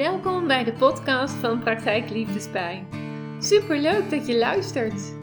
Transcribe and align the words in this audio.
Welkom 0.00 0.46
bij 0.46 0.64
de 0.64 0.72
podcast 0.72 1.34
van 1.34 1.58
Praktijk 1.58 2.10
Liefdespijn. 2.10 2.86
Superleuk 3.38 4.10
dat 4.10 4.26
je 4.26 4.38
luistert. 4.38 5.14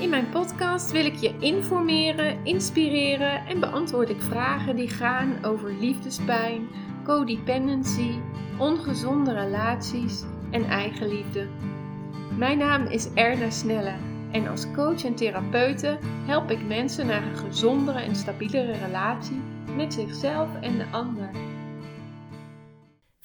In 0.00 0.08
mijn 0.08 0.28
podcast 0.28 0.90
wil 0.90 1.04
ik 1.04 1.14
je 1.14 1.34
informeren, 1.38 2.44
inspireren 2.44 3.46
en 3.46 3.60
beantwoord 3.60 4.08
ik 4.08 4.20
vragen 4.20 4.76
die 4.76 4.88
gaan 4.88 5.44
over 5.44 5.72
liefdespijn, 5.72 6.68
codependency, 7.04 8.10
ongezonde 8.58 9.32
relaties 9.32 10.22
en 10.50 10.64
eigenliefde. 10.64 11.48
Mijn 12.36 12.58
naam 12.58 12.86
is 12.86 13.12
Erna 13.12 13.50
Snelle 13.50 13.94
en 14.30 14.48
als 14.48 14.70
coach 14.72 15.04
en 15.04 15.14
therapeute 15.14 15.98
help 16.26 16.50
ik 16.50 16.66
mensen 16.66 17.06
naar 17.06 17.22
een 17.22 17.36
gezondere 17.36 17.98
en 17.98 18.16
stabielere 18.16 18.72
relatie 18.86 19.42
met 19.76 19.94
zichzelf 19.94 20.48
en 20.60 20.78
de 20.78 20.86
ander. 20.90 21.43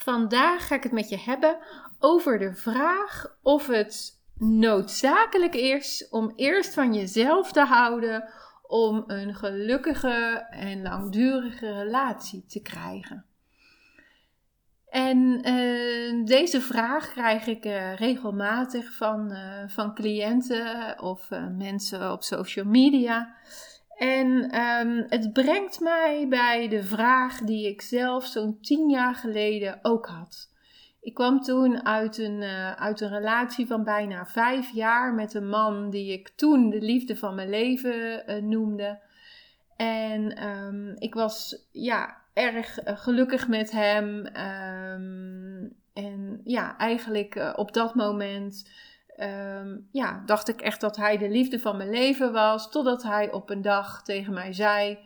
Vandaag 0.10 0.68
ga 0.68 0.76
ik 0.76 0.84
het 0.84 0.92
met 0.92 1.10
je 1.10 1.18
hebben 1.18 1.58
over 2.00 2.40
de 2.40 2.54
vraag 2.54 3.38
of 3.42 3.68
het 3.68 4.22
noodzakelijk 4.38 5.56
is 5.56 6.08
om 6.10 6.34
eerst 6.36 6.74
van 6.74 6.94
jezelf 6.94 7.52
te 7.52 7.64
houden 7.64 8.30
om 8.68 9.04
een 9.08 9.36
gelukkige 9.36 10.46
en 10.50 10.82
langdurige 10.82 11.72
relatie 11.72 12.46
te 12.46 12.62
krijgen. 12.62 13.26
En 14.90 15.50
uh, 15.50 16.26
deze 16.26 16.62
vraag 16.62 17.10
krijg 17.12 17.48
ik 17.48 17.66
uh, 17.66 17.96
regelmatig 17.96 18.94
van, 18.94 19.32
uh, 19.32 19.64
van 19.68 19.96
cliënten 19.96 21.02
of 21.02 21.30
mensen 21.58 22.12
op 22.12 22.24
social 22.24 22.66
media. 22.66 23.36
En 24.00 24.60
um, 24.62 25.06
het 25.10 25.34
brengt 25.34 25.80
mij 25.80 26.26
bij 26.30 26.68
de 26.68 26.84
vraag 26.84 27.40
die 27.42 27.68
ik 27.68 27.82
zelf 27.82 28.26
zo'n 28.26 28.58
tien 28.62 28.90
jaar 28.90 29.16
geleden 29.16 29.80
ook 29.82 30.08
had. 30.08 30.50
Ik 31.02 31.14
kwam 31.14 31.42
toen 31.42 31.86
uit 31.86 32.18
een, 32.18 32.44
uit 32.76 33.02
een 33.02 33.10
relatie 33.10 33.68
van 33.68 33.84
bijna 33.84 34.26
vijf 34.26 34.70
jaar 34.74 35.14
met 35.14 35.34
een 35.34 35.50
man 35.50 35.90
die 35.90 36.14
ik 36.14 36.30
toen 36.36 36.70
de 36.70 36.82
liefde 36.82 37.18
van 37.18 37.36
mijn 37.36 37.50
leven 37.50 38.24
noemde. 38.50 39.00
En 39.78 40.48
um, 40.48 40.96
ik 40.98 41.14
was 41.14 41.68
ja, 41.72 42.18
erg 42.34 42.80
eh, 42.80 42.98
gelukkig 42.98 43.48
met 43.48 43.72
hem. 43.72 44.26
Ehm, 44.26 45.68
en 45.94 46.42
ja, 46.44 46.78
eigenlijk 46.78 47.54
op 47.56 47.74
dat 47.74 47.96
moment 47.96 48.70
um, 49.20 49.88
ja, 49.92 50.24
dacht 50.26 50.48
ik 50.48 50.62
echt 50.62 50.82
dat 50.82 50.98
hij 50.98 51.18
de 51.18 51.30
liefde 51.30 51.60
van 51.60 51.78
mijn 51.78 51.90
leven 51.90 52.32
was. 52.32 52.72
Totdat 52.72 53.04
hij 53.04 53.32
op 53.32 53.50
een 53.50 53.62
dag 53.62 54.04
tegen 54.04 54.34
mij 54.34 54.54
zei: 54.54 54.98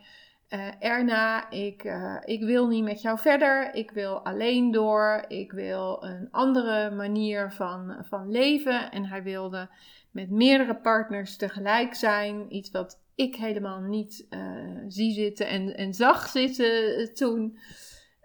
uh, 0.48 0.68
Erna, 0.78 1.50
ik, 1.50 1.96
ik 2.24 2.44
wil 2.44 2.68
niet 2.68 2.84
met 2.84 3.02
jou 3.02 3.18
verder. 3.18 3.74
Ik 3.74 3.90
wil 3.90 4.24
alleen 4.24 4.70
door. 4.70 5.24
Ik 5.28 5.52
wil 5.52 6.04
een 6.04 6.28
andere 6.30 6.90
manier 6.90 7.52
van, 7.52 7.96
van 8.08 8.30
leven. 8.30 8.90
En 8.90 9.06
hij 9.06 9.22
wilde 9.22 9.68
met 10.10 10.30
meerdere 10.30 10.76
partners 10.76 11.36
tegelijk 11.36 11.94
zijn. 11.94 12.54
Iets 12.54 12.70
wat 12.70 13.02
ik 13.14 13.36
helemaal 13.36 13.80
niet 13.80 14.26
uh, 14.30 14.40
zie 14.88 15.12
zitten 15.12 15.48
en, 15.48 15.76
en 15.76 15.94
zag 15.94 16.28
zitten 16.28 16.96
eh, 16.96 17.06
toen. 17.06 17.58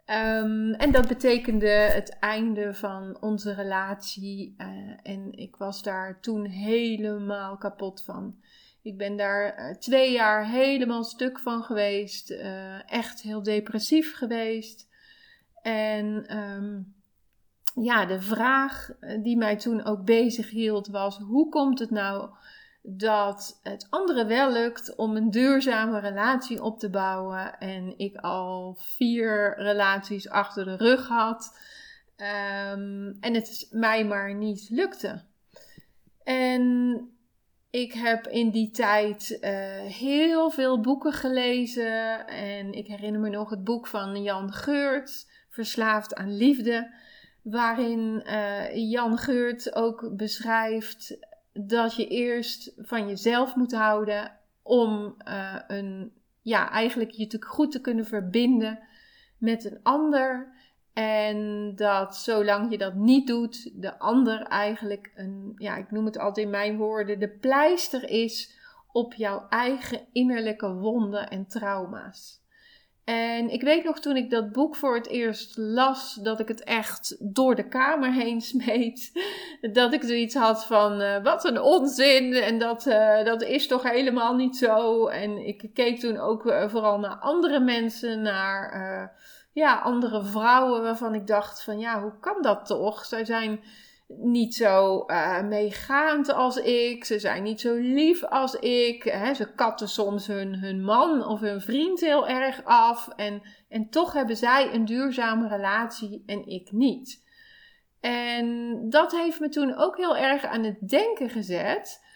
Um, 0.10 0.74
en 0.74 0.92
dat 0.92 1.08
betekende 1.08 1.68
het 1.68 2.20
einde 2.20 2.74
van 2.74 3.18
onze 3.22 3.54
relatie. 3.54 4.56
Uh, 4.58 4.68
en 5.04 5.32
ik 5.32 5.56
was 5.56 5.84
daar 5.84 6.20
toen 6.20 6.46
helemaal 6.46 7.58
kapot 7.58 8.04
van. 8.04 8.36
Ik 8.82 8.98
ben 8.98 9.18
daar 9.18 9.76
twee 9.80 10.12
jaar 10.12 10.46
helemaal 10.46 11.04
stuk 11.04 11.40
van 11.40 11.64
geweest. 11.64 12.32
Uh, 12.32 12.92
echt 12.92 13.22
heel 13.22 13.44
depressief 13.44 14.16
geweest. 14.16 14.88
En 15.62 16.38
um, 16.38 16.96
ja, 17.74 18.06
de 18.06 18.22
vraag 18.22 18.90
die 19.24 19.38
mij 19.38 19.56
toen 19.56 19.84
ook 19.84 20.06
bezig 20.06 20.50
hield 20.50 20.88
was: 20.88 21.18
hoe 21.18 21.50
komt 21.50 21.80
het 21.80 21.90
nou 21.90 22.30
dat 22.98 23.60
het 23.64 23.88
anderen 23.90 24.28
wel 24.28 24.52
lukt 24.52 24.96
om 24.96 25.16
een 25.16 25.32
duurzame 25.32 26.00
relatie 26.00 26.64
op 26.64 26.80
te 26.80 26.90
bouwen. 26.90 27.60
En 27.60 27.94
ik 27.98 28.16
al 28.16 28.76
vier 28.80 29.54
relaties 29.58 30.30
achter 30.30 30.66
de 30.66 30.76
rug 30.76 31.08
had. 31.08 31.58
Um, 32.18 33.18
en 33.20 33.34
het 33.34 33.68
mij 33.72 34.06
maar 34.06 34.36
niet 34.36 34.70
lukte. 34.70 35.22
En 36.24 37.04
ik 37.70 37.94
heb 37.94 38.28
in 38.28 38.50
die 38.50 38.72
tijd 38.72 39.38
uh, 39.42 39.50
heel 39.80 40.50
veel 40.50 40.80
boeken 40.80 41.14
gelezen. 41.14 42.28
En 42.28 42.74
ik 42.74 42.88
herinner 42.88 43.22
me 43.22 43.30
nog 43.30 43.50
het 43.50 43.64
boek 43.64 43.88
van 43.88 44.24
Jan 44.24 44.54
Geurt, 44.54 45.28
Verslaafd 45.50 46.16
aan 46.16 46.38
Liefde. 46.38 46.94
Waarin 47.42 48.24
uh, 48.26 48.92
Jan 48.92 49.18
Geurt 49.18 49.76
ook 49.76 50.10
beschrijft 50.16 51.18
dat 51.68 51.96
je 51.96 52.08
eerst 52.08 52.74
van 52.78 53.08
jezelf 53.08 53.56
moet 53.56 53.74
houden 53.74 54.40
om 54.62 55.16
uh, 55.28 55.60
een, 55.68 56.14
ja, 56.42 56.72
eigenlijk 56.72 57.12
je 57.12 57.28
te 57.28 57.42
goed 57.42 57.72
te 57.72 57.82
kunnen 57.82 58.06
verbinden 58.06 58.80
met 59.38 59.66
een 59.66 59.80
ander. 59.84 60.58
En 60.94 61.72
dat 61.76 62.16
zolang 62.16 62.72
je 62.72 62.78
dat 62.78 62.96
niet 62.96 63.28
doet, 63.28 63.82
de 63.82 64.00
ander 64.00 64.42
eigenlijk 64.42 65.12
een, 65.16 65.52
ja, 65.56 65.76
ik 65.78 65.92
noem 65.92 66.06
het 66.06 66.18
altijd 66.18 66.46
in 66.46 66.52
mijn 66.52 66.78
woorden, 66.78 67.20
de 67.20 67.30
pleister 67.30 68.10
is 68.10 68.58
op 68.92 69.14
jouw 69.14 69.48
eigen 69.50 70.08
innerlijke 70.12 70.74
wonden 70.74 71.30
en 71.30 71.48
trauma's. 71.48 72.48
En 73.10 73.50
ik 73.50 73.62
weet 73.62 73.84
nog 73.84 74.00
toen 74.00 74.16
ik 74.16 74.30
dat 74.30 74.52
boek 74.52 74.76
voor 74.76 74.96
het 74.96 75.08
eerst 75.08 75.58
las, 75.58 76.14
dat 76.14 76.40
ik 76.40 76.48
het 76.48 76.64
echt 76.64 77.16
door 77.20 77.56
de 77.56 77.68
kamer 77.68 78.14
heen 78.14 78.42
smeet. 78.52 79.12
Dat 79.74 79.94
ik 79.94 80.04
zoiets 80.04 80.36
had 80.36 80.66
van, 80.66 81.02
uh, 81.02 81.24
wat 81.24 81.46
een 81.46 81.62
onzin 81.62 82.34
en 82.34 82.60
dat, 82.60 82.86
uh, 82.86 83.24
dat 83.24 83.42
is 83.42 83.68
toch 83.68 83.84
helemaal 83.84 84.36
niet 84.36 84.58
zo. 84.58 85.08
En 85.08 85.48
ik 85.48 85.70
keek 85.74 86.00
toen 86.00 86.18
ook 86.18 86.46
uh, 86.46 86.70
vooral 86.70 87.00
naar 87.00 87.16
andere 87.16 87.60
mensen, 87.60 88.22
naar 88.22 89.18
ja, 89.54 89.76
andere 89.80 90.24
vrouwen 90.24 90.82
waarvan 90.82 91.14
ik 91.14 91.28
dacht 91.28 91.64
van, 91.64 91.80
ja, 91.80 92.02
hoe 92.02 92.20
kan 92.20 92.42
dat 92.42 92.66
toch? 92.66 93.06
Zij 93.06 93.26
zijn 93.26 93.64
niet 94.18 94.56
zo 94.56 95.04
uh, 95.08 95.42
meegaand 95.42 96.34
als 96.34 96.58
ik. 96.58 97.06
Ze 97.06 97.20
zijn 97.20 97.44
niet 97.44 97.62
zo 97.62 97.76
lief 97.76 98.24
als 98.24 98.56
ik. 98.56 99.04
Ze 99.36 99.54
katten 99.56 99.90
soms 99.90 100.28
hun, 100.28 100.56
hun 100.56 100.84
man 100.84 101.26
of 101.26 101.40
hun 101.40 101.62
vriend 101.62 102.00
heel 102.00 102.28
erg 102.28 102.64
af. 102.64 103.10
En, 103.16 103.42
en 103.70 103.90
toch 103.90 104.14
hebben 104.14 104.38
zij 104.38 104.74
een 104.74 104.86
duurzame 104.86 105.48
relatie 105.48 106.24
en 106.26 106.48
ik 106.48 106.72
niet. 106.72 107.28
En 108.00 108.80
dat 108.90 109.12
heeft 109.12 109.40
me 109.40 109.50
toen 109.50 109.76
ook 109.76 109.98
heel 109.98 110.18
erg 110.18 110.46
aan 110.46 110.64
het 110.64 110.90
denken 110.90 111.30
gezet. 111.30 112.08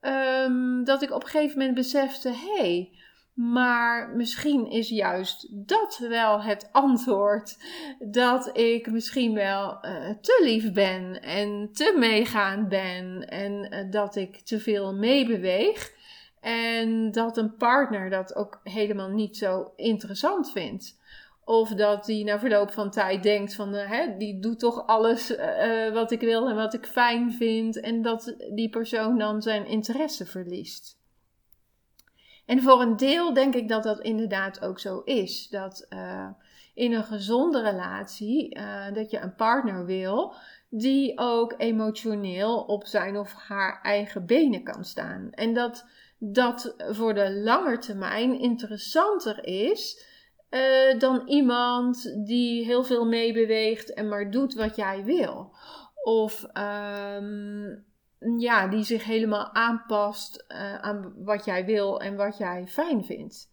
Um, 0.00 0.84
dat 0.84 1.02
ik 1.02 1.10
op 1.10 1.22
een 1.22 1.28
gegeven 1.28 1.58
moment 1.58 1.74
besefte: 1.74 2.28
hé, 2.28 2.56
hey, 2.56 2.99
maar 3.34 4.08
misschien 4.08 4.70
is 4.70 4.88
juist 4.88 5.46
dat 5.50 5.98
wel 5.98 6.42
het 6.42 6.68
antwoord. 6.72 7.58
Dat 7.98 8.56
ik 8.56 8.90
misschien 8.90 9.34
wel 9.34 9.78
uh, 9.84 10.10
te 10.20 10.40
lief 10.42 10.72
ben 10.72 11.22
en 11.22 11.68
te 11.72 11.94
meegaand 11.98 12.68
ben. 12.68 13.28
En 13.28 13.74
uh, 13.74 13.90
dat 13.90 14.16
ik 14.16 14.40
te 14.40 14.60
veel 14.60 14.94
meebeweeg. 14.94 15.92
En 16.40 17.10
dat 17.10 17.36
een 17.36 17.56
partner 17.56 18.10
dat 18.10 18.34
ook 18.34 18.60
helemaal 18.64 19.10
niet 19.10 19.36
zo 19.36 19.72
interessant 19.76 20.50
vindt. 20.50 20.98
Of 21.44 21.68
dat 21.68 22.04
die 22.04 22.24
na 22.24 22.38
verloop 22.38 22.70
van 22.70 22.90
tijd 22.90 23.22
denkt 23.22 23.54
van, 23.54 23.74
uh, 23.74 23.90
hè, 23.90 24.16
die 24.16 24.38
doet 24.38 24.58
toch 24.58 24.86
alles 24.86 25.34
wat 25.92 26.10
ik 26.10 26.20
wil 26.20 26.48
en 26.48 26.56
wat 26.56 26.74
ik 26.74 26.86
fijn 26.86 27.32
vind. 27.32 27.80
En 27.80 28.02
dat 28.02 28.34
die 28.54 28.68
persoon 28.68 29.18
dan 29.18 29.42
zijn 29.42 29.66
interesse 29.66 30.26
verliest. 30.26 30.99
En 32.50 32.62
voor 32.62 32.80
een 32.80 32.96
deel 32.96 33.32
denk 33.32 33.54
ik 33.54 33.68
dat 33.68 33.82
dat 33.82 34.00
inderdaad 34.00 34.64
ook 34.64 34.78
zo 34.78 35.00
is. 35.04 35.48
Dat 35.48 35.86
uh, 35.90 36.28
in 36.74 36.92
een 36.92 37.04
gezonde 37.04 37.62
relatie, 37.62 38.56
uh, 38.58 38.92
dat 38.92 39.10
je 39.10 39.20
een 39.20 39.34
partner 39.34 39.84
wil 39.84 40.34
die 40.68 41.18
ook 41.18 41.54
emotioneel 41.58 42.60
op 42.60 42.86
zijn 42.86 43.16
of 43.16 43.32
haar 43.32 43.80
eigen 43.82 44.26
benen 44.26 44.62
kan 44.62 44.84
staan. 44.84 45.28
En 45.30 45.54
dat 45.54 45.86
dat 46.18 46.74
voor 46.76 47.14
de 47.14 47.32
lange 47.32 47.78
termijn 47.78 48.40
interessanter 48.40 49.44
is 49.44 50.06
uh, 50.50 50.98
dan 50.98 51.22
iemand 51.26 52.26
die 52.26 52.64
heel 52.64 52.84
veel 52.84 53.06
meebeweegt 53.06 53.94
en 53.94 54.08
maar 54.08 54.30
doet 54.30 54.54
wat 54.54 54.76
jij 54.76 55.04
wil. 55.04 55.54
Of 56.02 56.46
um, 57.16 57.84
ja, 58.38 58.68
die 58.68 58.84
zich 58.84 59.04
helemaal 59.04 59.54
aanpast 59.54 60.44
uh, 60.48 60.74
aan 60.74 61.12
wat 61.16 61.44
jij 61.44 61.64
wil 61.64 62.00
en 62.00 62.16
wat 62.16 62.38
jij 62.38 62.64
fijn 62.68 63.04
vindt. 63.04 63.48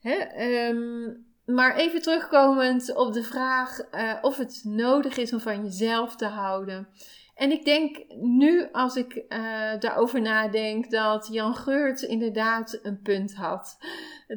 Hè? 0.00 0.46
Um, 0.68 1.28
maar 1.44 1.76
even 1.76 2.02
terugkomend 2.02 2.94
op 2.96 3.12
de 3.12 3.22
vraag 3.22 3.78
uh, 3.92 4.12
of 4.22 4.36
het 4.36 4.60
nodig 4.64 5.16
is 5.16 5.32
om 5.32 5.40
van 5.40 5.64
jezelf 5.64 6.16
te 6.16 6.26
houden. 6.26 6.88
En 7.34 7.50
ik 7.50 7.64
denk 7.64 8.04
nu, 8.20 8.68
als 8.72 8.96
ik 8.96 9.14
uh, 9.28 9.78
daarover 9.78 10.20
nadenk, 10.20 10.90
dat 10.90 11.28
Jan 11.32 11.54
Geurt 11.54 12.02
inderdaad 12.02 12.78
een 12.82 13.00
punt 13.02 13.34
had. 13.34 13.78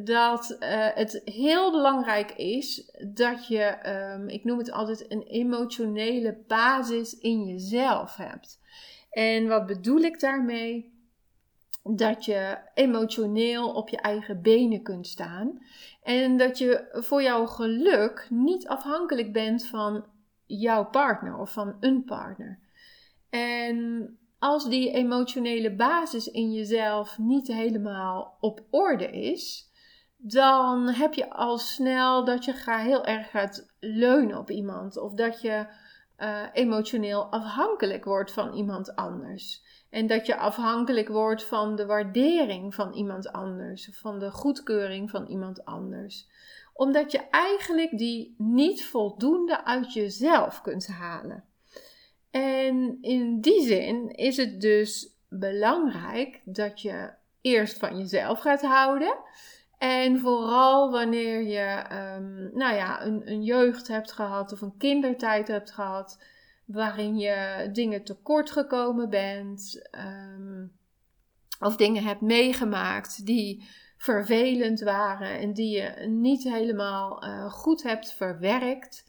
Dat 0.04 0.56
het 0.96 1.22
heel 1.26 1.72
belangrijk 1.72 2.32
is 2.32 2.92
dat 3.14 3.48
je, 3.48 3.90
um, 4.16 4.30
ik 4.30 4.44
noem 4.44 4.58
het 4.58 4.72
altijd, 4.72 5.12
een 5.12 5.24
emotionele 5.24 6.44
basis 6.48 7.20
in 7.20 7.46
jezelf 7.46 8.16
hebt. 8.16 8.60
En 9.14 9.48
wat 9.48 9.66
bedoel 9.66 10.00
ik 10.00 10.20
daarmee? 10.20 10.92
Dat 11.84 12.26
je 12.26 12.58
emotioneel 12.74 13.74
op 13.74 13.90
je 13.90 13.98
eigen 13.98 14.42
benen 14.42 14.84
kunt 14.84 15.08
staan. 15.08 15.66
En 16.04 16.38
dat 16.38 16.58
je 16.58 16.88
voor 16.92 17.22
jouw 17.22 17.46
geluk 17.46 18.28
niet 18.30 18.68
afhankelijk 18.68 19.34
bent 19.34 19.66
van 19.66 20.06
jouw 20.46 20.86
partner 20.86 21.38
of 21.38 21.54
van 21.54 21.78
een 21.80 22.04
partner. 22.04 22.60
En 23.30 24.10
als 24.40 24.70
die 24.70 24.92
emotionele 24.92 25.76
basis 25.76 26.28
in 26.28 26.54
jezelf 26.54 27.18
niet 27.18 27.48
helemaal 27.48 28.38
op 28.40 28.64
orde 28.70 29.12
is, 29.12 29.72
dan 30.18 30.90
heb 30.90 31.14
je 31.14 31.30
al 31.30 31.58
snel 31.58 32.26
dat 32.26 32.46
je 32.46 32.54
heel 32.66 33.06
erg 33.06 33.30
gaat 33.30 33.74
leunen 33.80 34.38
op 34.38 34.50
iemand. 34.50 34.98
Of 34.98 35.14
dat 35.14 35.42
je 35.42 35.68
uh, 36.20 36.42
emotioneel 36.54 37.26
afhankelijk 37.26 38.06
wordt 38.06 38.32
van 38.32 38.54
iemand 38.54 38.96
anders. 38.96 39.64
En 39.90 40.08
dat 40.08 40.26
je 40.26 40.38
afhankelijk 40.38 41.08
wordt 41.08 41.44
van 41.44 41.76
de 41.76 41.86
waardering 41.86 42.76
van 42.76 42.94
iemand 42.94 43.32
anders. 43.32 43.90
Van 43.92 44.20
de 44.20 44.32
goedkeuring 44.32 45.10
van 45.10 45.26
iemand 45.26 45.66
anders. 45.66 46.28
Omdat 46.74 47.12
je 47.12 47.20
eigenlijk 47.30 47.98
die 47.98 48.36
niet 48.38 48.86
voldoende 48.86 49.66
uit 49.66 49.94
jezelf 49.94 50.62
kunt 50.62 50.88
halen. 50.88 51.44
En 52.32 52.98
in 53.02 53.42
die 53.42 53.62
zin 53.62 54.10
is 54.10 54.38
het 54.38 54.62
dus 54.62 55.14
belangrijk 55.30 56.42
dat 56.46 56.82
je 56.82 57.14
eerst 57.42 57.78
van 57.78 57.98
jezelf 57.98 58.40
gaat 58.40 58.62
houden. 58.62 59.18
En 59.84 60.20
vooral 60.20 60.92
wanneer 60.92 61.42
je 61.42 61.84
um, 62.16 62.50
nou 62.54 62.76
ja, 62.76 63.06
een, 63.06 63.32
een 63.32 63.44
jeugd 63.44 63.88
hebt 63.88 64.12
gehad 64.12 64.52
of 64.52 64.62
een 64.62 64.78
kindertijd 64.78 65.48
hebt 65.48 65.72
gehad, 65.72 66.24
waarin 66.66 67.18
je 67.18 67.70
dingen 67.72 68.04
tekort 68.04 68.52
gekomen 68.52 69.10
bent, 69.10 69.90
um, 69.92 70.72
of 71.60 71.76
dingen 71.76 72.04
hebt 72.04 72.22
meegemaakt 72.22 73.26
die 73.26 73.68
vervelend 73.98 74.82
waren 74.82 75.40
en 75.40 75.54
die 75.54 75.82
je 75.82 76.08
niet 76.08 76.44
helemaal 76.44 77.26
uh, 77.26 77.52
goed 77.52 77.84
hebt 77.84 78.14
verwerkt, 78.14 79.06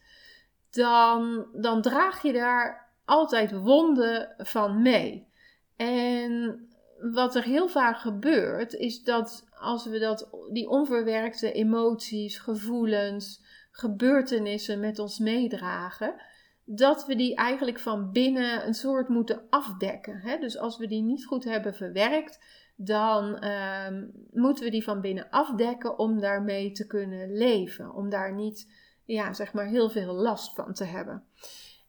dan, 0.70 1.46
dan 1.52 1.82
draag 1.82 2.22
je 2.22 2.32
daar 2.32 2.92
altijd 3.04 3.52
wonden 3.52 4.34
van 4.38 4.82
mee. 4.82 5.28
En 5.76 6.66
wat 7.12 7.34
er 7.34 7.42
heel 7.42 7.68
vaak 7.68 7.98
gebeurt, 7.98 8.74
is 8.74 9.02
dat 9.02 9.44
als 9.58 9.86
we 9.86 9.98
dat, 9.98 10.28
die 10.52 10.68
onverwerkte 10.68 11.52
emoties, 11.52 12.38
gevoelens, 12.38 13.42
gebeurtenissen 13.70 14.80
met 14.80 14.98
ons 14.98 15.18
meedragen, 15.18 16.14
dat 16.64 17.06
we 17.06 17.16
die 17.16 17.34
eigenlijk 17.34 17.78
van 17.78 18.12
binnen 18.12 18.66
een 18.66 18.74
soort 18.74 19.08
moeten 19.08 19.42
afdekken. 19.50 20.20
Hè? 20.20 20.38
Dus 20.38 20.58
als 20.58 20.78
we 20.78 20.86
die 20.86 21.02
niet 21.02 21.26
goed 21.26 21.44
hebben 21.44 21.74
verwerkt, 21.74 22.38
dan 22.76 23.38
ehm, 23.38 24.04
moeten 24.32 24.64
we 24.64 24.70
die 24.70 24.84
van 24.84 25.00
binnen 25.00 25.30
afdekken 25.30 25.98
om 25.98 26.20
daarmee 26.20 26.72
te 26.72 26.86
kunnen 26.86 27.36
leven. 27.36 27.94
Om 27.94 28.10
daar 28.10 28.34
niet, 28.34 28.72
ja, 29.04 29.32
zeg 29.32 29.52
maar, 29.52 29.66
heel 29.66 29.90
veel 29.90 30.12
last 30.14 30.54
van 30.54 30.72
te 30.72 30.84
hebben. 30.84 31.24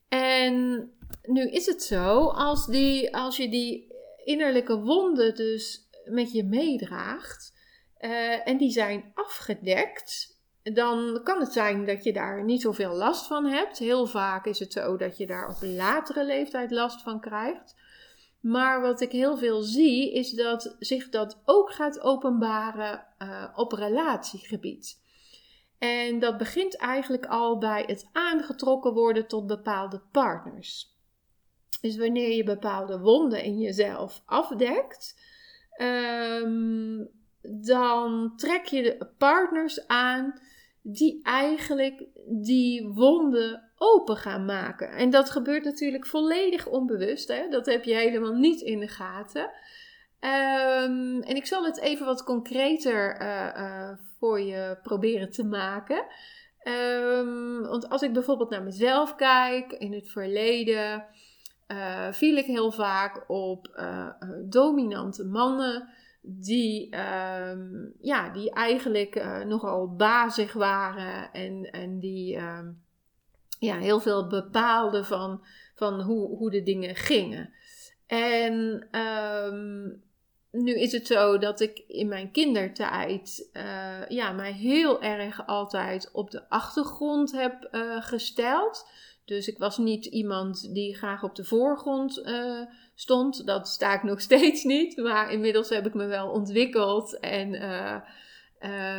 En 0.07 0.89
nu 1.23 1.49
is 1.49 1.65
het 1.65 1.83
zo, 1.83 2.27
als, 2.27 2.67
die, 2.67 3.15
als 3.15 3.37
je 3.37 3.49
die 3.49 3.94
innerlijke 4.25 4.79
wonden 4.79 5.35
dus 5.35 5.89
met 6.05 6.31
je 6.31 6.43
meedraagt 6.43 7.53
uh, 7.99 8.47
en 8.47 8.57
die 8.57 8.71
zijn 8.71 9.11
afgedekt, 9.13 10.39
dan 10.63 11.19
kan 11.23 11.39
het 11.39 11.53
zijn 11.53 11.85
dat 11.85 12.03
je 12.03 12.13
daar 12.13 12.43
niet 12.43 12.61
zoveel 12.61 12.93
last 12.93 13.27
van 13.27 13.45
hebt. 13.45 13.77
Heel 13.77 14.05
vaak 14.05 14.45
is 14.45 14.59
het 14.59 14.73
zo 14.73 14.97
dat 14.97 15.17
je 15.17 15.25
daar 15.25 15.49
op 15.49 15.57
latere 15.61 16.25
leeftijd 16.25 16.71
last 16.71 17.01
van 17.01 17.19
krijgt. 17.19 17.75
Maar 18.39 18.81
wat 18.81 19.01
ik 19.01 19.11
heel 19.11 19.37
veel 19.37 19.61
zie, 19.61 20.13
is 20.13 20.31
dat 20.31 20.75
zich 20.79 21.09
dat 21.09 21.41
ook 21.45 21.71
gaat 21.71 22.01
openbaren 22.01 23.05
uh, 23.19 23.43
op 23.55 23.71
relatiegebied. 23.71 25.03
En 25.77 26.19
dat 26.19 26.37
begint 26.37 26.77
eigenlijk 26.77 27.25
al 27.25 27.57
bij 27.57 27.83
het 27.87 28.09
aangetrokken 28.11 28.93
worden 28.93 29.27
tot 29.27 29.47
bepaalde 29.47 30.01
partners. 30.11 30.94
Dus 31.85 31.97
wanneer 31.97 32.35
je 32.35 32.43
bepaalde 32.43 32.99
wonden 32.99 33.43
in 33.43 33.59
jezelf 33.59 34.21
afdekt, 34.25 35.19
ehm, 35.69 37.05
dan 37.41 38.33
trek 38.35 38.65
je 38.65 38.81
de 38.81 39.07
partners 39.17 39.87
aan 39.87 40.39
die 40.81 41.19
eigenlijk 41.23 42.03
die 42.27 42.87
wonden 42.87 43.71
open 43.77 44.15
gaan 44.17 44.45
maken. 44.45 44.89
En 44.89 45.09
dat 45.09 45.29
gebeurt 45.29 45.63
natuurlijk 45.63 46.05
volledig 46.05 46.67
onbewust. 46.67 47.27
Hè? 47.27 47.49
Dat 47.49 47.65
heb 47.65 47.83
je 47.83 47.93
helemaal 47.93 48.33
niet 48.33 48.61
in 48.61 48.79
de 48.79 48.87
gaten. 48.87 49.43
Um, 50.19 51.21
en 51.21 51.35
ik 51.35 51.45
zal 51.45 51.65
het 51.65 51.79
even 51.79 52.05
wat 52.05 52.23
concreter 52.23 53.21
uh, 53.21 53.49
uh, 53.57 53.89
voor 54.19 54.41
je 54.41 54.77
proberen 54.83 55.31
te 55.31 55.43
maken. 55.43 56.05
Um, 56.63 57.61
want 57.61 57.89
als 57.89 58.01
ik 58.01 58.13
bijvoorbeeld 58.13 58.49
naar 58.49 58.63
mezelf 58.63 59.15
kijk 59.15 59.71
in 59.71 59.93
het 59.93 60.09
verleden, 60.11 61.05
viel 62.11 62.37
ik 62.37 62.45
heel 62.45 62.71
vaak 62.71 63.23
op 63.29 63.81
dominante 64.49 65.25
mannen 65.25 65.89
die, 66.21 66.97
um, 67.49 67.93
ja, 68.01 68.29
die 68.29 68.51
eigenlijk 68.51 69.43
nogal 69.45 69.95
bazig 69.95 70.53
waren 70.53 71.31
en, 71.31 71.69
en 71.71 71.99
die 71.99 72.39
ja, 73.59 73.77
heel 73.77 73.99
veel 73.99 74.27
bepaalden 74.27 75.05
van, 75.05 75.45
van 75.75 76.01
hoe, 76.01 76.37
hoe 76.37 76.51
de 76.51 76.63
dingen 76.63 76.95
gingen. 76.95 77.53
En 78.07 78.87
um, 78.99 80.03
nu 80.51 80.79
is 80.79 80.91
het 80.91 81.07
zo 81.07 81.37
dat 81.37 81.59
ik 81.59 81.83
in 81.87 82.07
mijn 82.07 82.31
kindertijd 82.31 83.49
ja, 84.07 84.31
mij 84.31 84.51
heel 84.51 85.01
erg 85.01 85.47
altijd 85.47 86.09
op 86.11 86.31
de 86.31 86.49
achtergrond 86.49 87.31
heb 87.31 87.67
gesteld. 87.99 88.89
Dus 89.25 89.47
ik 89.47 89.57
was 89.57 89.77
niet 89.77 90.05
iemand 90.05 90.73
die 90.73 90.95
graag 90.95 91.23
op 91.23 91.35
de 91.35 91.43
voorgrond 91.43 92.17
uh, 92.25 92.61
stond. 92.95 93.45
Dat 93.45 93.67
sta 93.67 93.93
ik 93.93 94.03
nog 94.03 94.21
steeds 94.29 94.63
niet. 94.63 94.97
Maar 94.97 95.31
inmiddels 95.31 95.69
heb 95.69 95.85
ik 95.85 95.93
me 95.93 96.05
wel 96.05 96.29
ontwikkeld. 96.29 97.19
En 97.19 97.53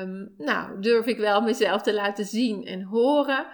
um, 0.00 0.34
nou, 0.38 0.80
durf 0.80 1.06
ik 1.06 1.18
wel 1.18 1.40
mezelf 1.40 1.82
te 1.82 1.94
laten 1.94 2.24
zien 2.24 2.64
en 2.64 2.82
horen. 2.82 3.46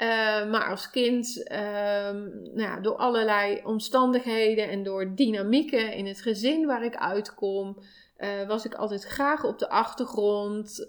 Uh, 0.00 0.50
maar 0.50 0.68
als 0.70 0.90
kind, 0.90 1.50
uh, 1.52 2.10
nou 2.54 2.82
door 2.82 2.96
allerlei 2.96 3.60
omstandigheden 3.64 4.68
en 4.68 4.82
door 4.82 5.14
dynamieken 5.14 5.92
in 5.92 6.06
het 6.06 6.20
gezin 6.20 6.66
waar 6.66 6.84
ik 6.84 6.96
uitkom, 6.96 7.82
uh, 8.20 8.46
was 8.46 8.64
ik 8.64 8.74
altijd 8.74 9.04
graag 9.04 9.44
op 9.44 9.58
de 9.58 9.68
achtergrond. 9.68 10.88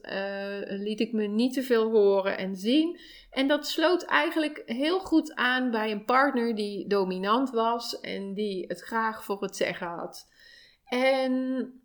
liet 0.65 0.99
ik 0.99 1.13
me 1.13 1.27
niet 1.27 1.53
te 1.53 1.63
veel 1.63 1.91
horen 1.91 2.37
en 2.37 2.55
zien. 2.55 2.99
En 3.29 3.47
dat 3.47 3.67
sloot 3.67 4.03
eigenlijk 4.03 4.63
heel 4.65 4.99
goed 4.99 5.35
aan 5.35 5.71
bij 5.71 5.91
een 5.91 6.05
partner 6.05 6.55
die 6.55 6.87
dominant 6.87 7.49
was 7.49 7.99
en 7.99 8.33
die 8.33 8.65
het 8.67 8.81
graag 8.81 9.23
voor 9.23 9.41
het 9.41 9.55
zeggen 9.55 9.87
had. 9.87 10.27
En 10.85 11.75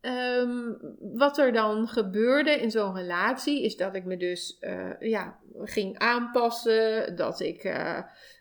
Um, 0.00 0.78
wat 1.00 1.38
er 1.38 1.52
dan 1.52 1.88
gebeurde 1.88 2.50
in 2.50 2.70
zo'n 2.70 2.94
relatie 2.94 3.64
is 3.64 3.76
dat 3.76 3.94
ik 3.94 4.04
me 4.04 4.16
dus 4.16 4.56
uh, 4.60 5.00
ja, 5.00 5.38
ging 5.58 5.98
aanpassen, 5.98 7.16
dat 7.16 7.40
ik 7.40 7.64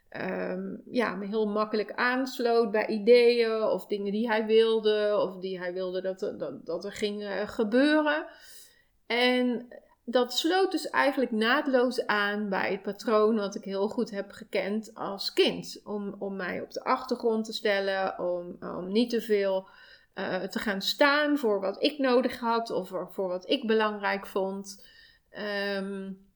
um, 0.10 0.82
ja, 0.86 1.16
me 1.16 1.26
heel 1.26 1.48
makkelijk 1.48 1.94
aansloot 1.94 2.72
bij 2.72 2.88
ideeën 2.88 3.64
of 3.64 3.86
dingen 3.86 4.12
die 4.12 4.28
hij 4.28 4.46
wilde 4.46 5.18
of 5.18 5.38
die 5.40 5.60
hij 5.60 5.74
wilde 5.74 6.02
dat, 6.02 6.20
dat, 6.20 6.66
dat 6.66 6.86
er 6.86 6.94
ging 6.94 7.22
uh, 7.22 7.48
gebeuren. 7.48 8.26
En 9.06 9.68
dat 10.06 10.34
sloot 10.34 10.72
dus 10.72 10.90
eigenlijk 10.90 11.32
naadloos 11.32 12.06
aan 12.06 12.50
bij 12.50 12.72
het 12.72 12.82
patroon 12.82 13.36
wat 13.36 13.56
ik 13.56 13.64
heel 13.64 13.88
goed 13.88 14.12
heb 14.12 14.32
gekend 14.32 14.92
als 14.94 15.34
kind. 15.34 15.82
Om, 15.84 16.16
om 16.20 16.36
mij 16.36 16.62
op 16.62 16.72
de 16.72 16.84
achtergrond 16.84 17.46
te 17.46 17.54
stellen, 17.54 18.20
om, 18.20 18.58
om 18.60 18.92
niet 18.92 19.10
te 19.10 19.22
veel 19.22 19.68
uh, 20.16 20.44
te 20.44 20.60
gaan 20.60 20.82
staan 20.82 21.38
voor 21.38 21.60
wat 21.60 21.84
ik 21.84 21.98
nodig 21.98 22.40
had 22.40 22.72
of 22.72 22.88
voor, 22.88 23.28
wat 23.28 23.50
ik 23.50 23.68
belangrijk 23.68 24.28
vond. 24.28 24.86
Um, 25.78 26.27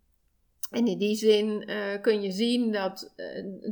en 0.72 0.88
in 0.88 0.98
die 0.98 1.16
zin 1.16 1.70
uh, 1.70 2.02
kun 2.02 2.22
je 2.22 2.32
zien 2.32 2.72
dat 2.72 3.14
uh, 3.18 3.26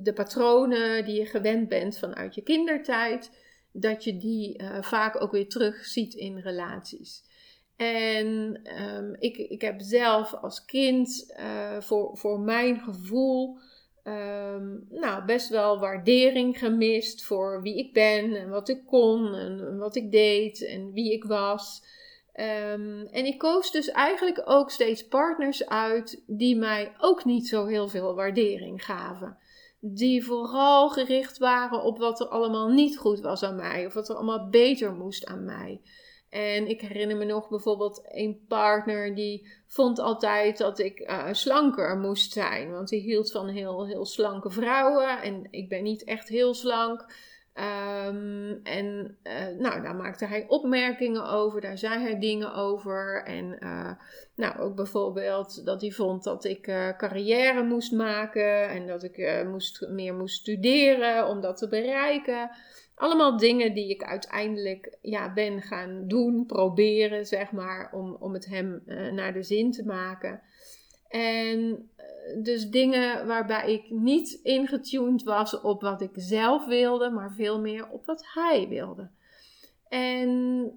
de 0.04 0.14
patronen 0.14 1.06
die 1.06 1.20
je 1.20 1.26
gewend 1.26 1.68
bent 1.68 1.98
vanuit 1.98 2.36
je 2.36 2.42
kindertijd, 2.42 3.32
dat 3.72 4.04
je 4.04 4.18
die 4.18 4.62
vaak 4.82 5.22
ook 5.22 5.32
weer 5.32 5.48
terug 5.48 5.86
ziet 5.86 6.14
in 6.14 6.38
relaties. 6.38 7.24
En 7.76 8.62
um, 8.82 9.16
ik, 9.20 9.38
ik 9.38 9.62
heb 9.62 9.82
zelf 9.82 10.34
als 10.34 10.66
kind 10.66 11.34
voor, 11.80 12.18
voor 12.18 12.40
mijn 12.40 12.80
gevoel 12.80 13.58
ehm, 14.04 14.78
nou, 14.90 15.26
best 15.26 15.50
wel 15.50 15.80
waardering 15.80 16.60
gemist 16.60 17.24
voor 17.24 17.62
wie 17.62 17.78
ik 17.78 17.94
ben 17.94 18.36
en 18.36 18.50
wat 18.50 18.70
ik 18.70 18.86
kon 18.86 19.36
en 19.36 19.78
wat 19.78 19.96
ik 19.96 20.12
deed 20.12 20.66
en 20.66 20.92
wie 20.94 21.14
ik 21.14 21.24
was. 21.24 21.82
Ehm, 22.40 23.06
en 23.12 23.26
ik 23.26 23.38
koos 23.38 23.72
dus 23.72 23.90
eigenlijk 23.90 24.42
ook 24.46 24.72
steeds 24.72 25.08
partners 25.08 25.66
uit 25.66 26.24
die 26.28 26.56
mij 26.56 26.92
ook 27.00 27.26
niet 27.26 27.48
zo 27.48 27.66
heel 27.66 27.88
veel 27.88 28.16
waardering 28.16 28.86
gaven. 28.86 29.38
Die 29.80 30.26
vooral 30.26 30.90
gericht 30.90 31.38
waren 31.38 31.84
op 31.84 31.98
wat 31.98 32.20
er 32.20 32.28
allemaal 32.28 32.68
niet 32.68 32.98
goed 32.98 33.20
was 33.20 33.44
aan 33.44 33.56
mij 33.56 33.86
of 33.86 33.94
wat 33.94 34.10
er 34.10 34.16
allemaal 34.16 34.50
beter 34.50 34.94
moest 34.94 35.26
aan 35.26 35.46
mij. 35.46 35.82
En 36.30 36.68
ik 36.68 36.82
herinner 36.82 37.18
me 37.18 37.26
nog 37.26 37.50
bijvoorbeeld 37.50 38.02
een 38.08 38.46
partner 38.48 39.16
die 39.16 39.48
vond 39.68 40.00
altijd 40.00 40.58
dat 40.58 40.80
ik 40.80 41.00
uh, 41.00 41.28
slanker 41.32 41.98
moest 41.98 42.32
zijn. 42.32 42.72
Want 42.72 42.90
die 42.90 43.02
hield 43.02 43.32
van 43.32 43.48
heel, 43.48 43.86
heel 43.86 44.06
slanke 44.06 44.50
vrouwen. 44.50 45.22
En 45.22 45.48
ik 45.52 45.70
ben 45.70 45.84
niet 45.84 46.04
echt 46.04 46.28
heel 46.28 46.54
slank. 46.54 47.06
Um, 47.56 48.60
en 48.64 49.18
uh, 49.24 49.60
nou, 49.60 49.82
daar 49.82 49.96
maakte 49.96 50.26
hij 50.26 50.46
opmerkingen 50.48 51.30
over, 51.30 51.62
daar 51.62 51.78
zei 51.78 52.02
hij 52.02 52.20
dingen 52.20 52.54
over. 52.54 53.24
En 53.26 53.58
uh, 53.60 53.92
nou, 54.36 54.60
ook 54.60 54.76
bijvoorbeeld 54.76 55.66
dat 55.66 55.82
hij 55.82 55.92
vond 55.92 56.24
dat 56.24 56.46
ik 56.46 56.68
uh, 56.68 56.98
carrière 56.98 57.64
moest 57.64 57.92
maken 57.92 58.70
en 58.70 58.88
dat 58.88 59.04
ik 59.04 59.44
moest, 59.48 59.88
meer 59.90 60.14
moest 60.14 60.40
studeren 60.40 61.28
om 61.28 61.42
dat 61.42 61.58
te 61.58 61.68
bereiken. 61.68 62.50
Allemaal 62.96 63.38
dingen 63.38 63.74
die 63.74 63.90
ik 63.90 64.04
uiteindelijk 64.04 64.98
ja, 65.02 65.34
ben 65.34 65.62
gaan 65.62 66.08
doen, 66.08 66.46
proberen, 66.46 67.26
zeg 67.26 67.52
maar, 67.52 67.90
om, 67.92 68.16
om 68.20 68.34
het 68.34 68.46
hem 68.46 68.84
naar 69.12 69.34
de 69.34 69.44
zin 69.44 69.72
te 69.72 69.86
maken. 69.86 70.42
En 71.10 71.90
dus 72.38 72.70
dingen 72.70 73.28
waarbij 73.28 73.74
ik 73.74 73.90
niet 73.90 74.40
ingetuned 74.44 75.24
was 75.24 75.62
op 75.62 75.82
wat 75.82 76.02
ik 76.02 76.12
zelf 76.14 76.66
wilde, 76.66 77.10
maar 77.10 77.32
veel 77.32 77.60
meer 77.60 77.90
op 77.90 78.06
wat 78.06 78.26
hij 78.34 78.68
wilde. 78.68 79.10
En 79.88 80.72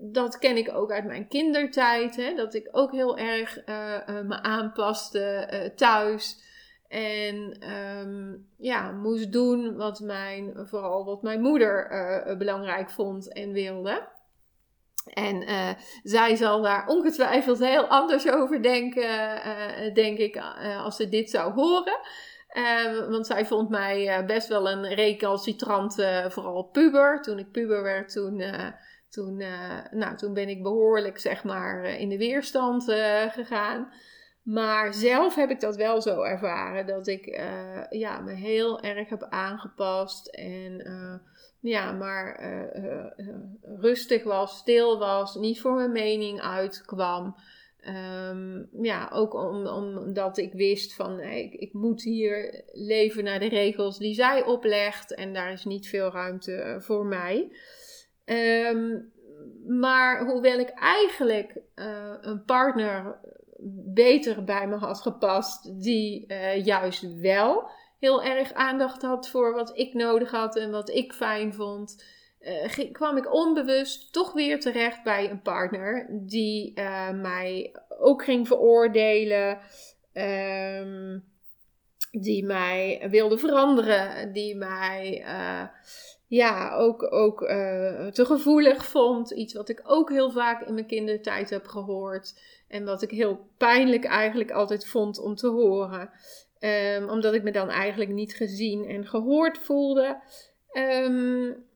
dat 0.00 0.38
ken 0.38 0.56
ik 0.56 0.74
ook 0.74 0.92
uit 0.92 1.04
mijn 1.04 1.28
kindertijd, 1.28 2.16
hè, 2.16 2.34
dat 2.34 2.54
ik 2.54 2.68
ook 2.72 2.92
heel 2.92 3.18
erg 3.18 3.56
uh, 3.56 4.20
me 4.24 4.42
aanpaste 4.42 5.72
thuis. 5.76 6.46
En 6.88 7.68
um, 7.72 8.48
ja, 8.56 8.90
moest 8.90 9.32
doen 9.32 9.76
wat 9.76 10.00
mijn, 10.00 10.52
vooral 10.64 11.04
wat 11.04 11.22
mijn 11.22 11.40
moeder 11.40 12.36
belangrijk 12.38 12.90
vond 12.90 13.32
en 13.32 13.52
wilde. 13.52 14.08
En 15.08 15.42
uh, 15.42 15.68
zij 16.02 16.36
zal 16.36 16.62
daar 16.62 16.86
ongetwijfeld 16.86 17.58
heel 17.58 17.86
anders 17.86 18.30
over 18.30 18.62
denken, 18.62 19.02
uh, 19.02 19.94
denk 19.94 20.18
ik, 20.18 20.40
als 20.78 20.96
ze 20.96 21.08
dit 21.08 21.30
zou 21.30 21.52
horen. 21.52 22.00
want 23.10 23.26
zij 23.26 23.46
vond 23.46 23.68
mij 23.68 24.24
best 24.26 24.48
wel 24.48 24.70
een 24.70 24.94
recalcitrante, 24.94 26.26
vooral 26.28 26.62
puber. 26.62 27.22
Toen 27.22 27.38
ik 27.38 27.50
puber 27.50 27.82
werd, 27.82 28.12
toen, 28.12 28.42
toen, 29.08 29.42
nou, 29.90 30.16
toen 30.16 30.34
ben 30.34 30.48
ik 30.48 30.62
behoorlijk 30.62 31.18
zeg 31.18 31.44
maar, 31.44 31.84
in 31.84 32.08
de 32.08 32.18
weerstand 32.18 32.84
gegaan. 33.30 33.92
Maar 34.42 34.94
zelf 34.94 35.34
heb 35.34 35.50
ik 35.50 35.60
dat 35.60 35.76
wel 35.76 36.02
zo 36.02 36.22
ervaren, 36.22 36.86
dat 36.86 37.06
ik 37.06 37.40
ja, 37.90 38.20
me 38.20 38.32
heel 38.32 38.80
erg 38.80 39.08
heb 39.08 39.26
aangepast 39.28 40.26
en 40.26 40.82
ja, 41.60 41.92
maar 41.92 42.40
uh, 42.42 43.06
rustig 43.62 44.24
was, 44.24 44.56
stil 44.56 44.98
was, 44.98 45.34
niet 45.34 45.60
voor 45.60 45.74
mijn 45.74 45.92
mening 45.92 46.40
uitkwam. 46.40 47.36
Um, 48.30 48.68
ja, 48.82 49.10
ook 49.12 49.34
om, 49.34 49.66
omdat 49.66 50.38
ik 50.38 50.52
wist 50.52 50.94
van 50.94 51.20
ik, 51.20 51.52
ik, 51.52 51.72
moet 51.72 52.02
hier 52.02 52.64
leven 52.72 53.24
naar 53.24 53.38
de 53.38 53.48
regels 53.48 53.98
die 53.98 54.14
zij 54.14 54.44
oplegt 54.44 55.14
en 55.14 55.32
daar 55.32 55.52
is 55.52 55.64
niet 55.64 55.88
veel 55.88 56.10
ruimte 56.10 56.76
voor 56.78 57.06
mij. 57.06 57.52
Um, 58.24 59.12
maar 59.66 60.26
hoewel 60.26 60.58
ik 60.58 60.68
eigenlijk 60.68 61.60
een 62.20 62.44
partner 62.44 63.18
beter 63.94 64.44
bij 64.44 64.68
me 64.68 64.76
had 64.76 65.00
gepast, 65.00 65.82
die 65.82 66.34
juist 66.62 67.20
wel 67.20 67.70
heel 67.98 68.22
erg 68.22 68.52
aandacht 68.52 69.02
had 69.02 69.28
voor 69.28 69.54
wat 69.54 69.78
ik 69.78 69.94
nodig 69.94 70.30
had 70.30 70.56
en 70.56 70.70
wat 70.70 70.88
ik 70.90 71.12
fijn 71.12 71.54
vond, 71.54 72.04
uh, 72.40 72.92
kwam 72.92 73.16
ik 73.16 73.32
onbewust 73.34 74.12
toch 74.12 74.32
weer 74.32 74.60
terecht 74.60 75.02
bij 75.02 75.30
een 75.30 75.42
partner 75.42 76.06
die 76.10 76.72
uh, 76.74 77.10
mij 77.10 77.74
ook 77.88 78.24
ging 78.24 78.46
veroordelen, 78.46 79.58
um, 80.12 81.24
die 82.10 82.44
mij 82.44 83.06
wilde 83.10 83.38
veranderen, 83.38 84.32
die 84.32 84.56
mij 84.56 85.24
uh, 85.26 85.62
ja, 86.26 86.74
ook, 86.74 87.12
ook 87.12 87.38
te 88.12 88.24
gevoelig 88.24 88.86
vond. 88.86 89.30
Iets 89.30 89.54
wat 89.54 89.68
ik 89.68 89.80
ook 89.84 90.10
heel 90.10 90.30
vaak 90.30 90.66
in 90.66 90.74
mijn 90.74 90.86
kindertijd 90.86 91.50
heb 91.50 91.66
gehoord 91.66 92.40
en 92.68 92.84
wat 92.84 93.02
ik 93.02 93.10
heel 93.10 93.48
pijnlijk 93.56 94.04
eigenlijk 94.04 94.50
altijd 94.50 94.86
vond 94.86 95.18
om 95.18 95.34
te 95.34 95.48
horen. 95.48 96.10
Um, 96.60 97.08
omdat 97.08 97.34
ik 97.34 97.42
me 97.42 97.50
dan 97.50 97.70
eigenlijk 97.70 98.10
niet 98.10 98.34
gezien 98.34 98.84
en 98.84 99.06
gehoord 99.06 99.58
voelde. 99.58 100.22
Um, 100.72 101.66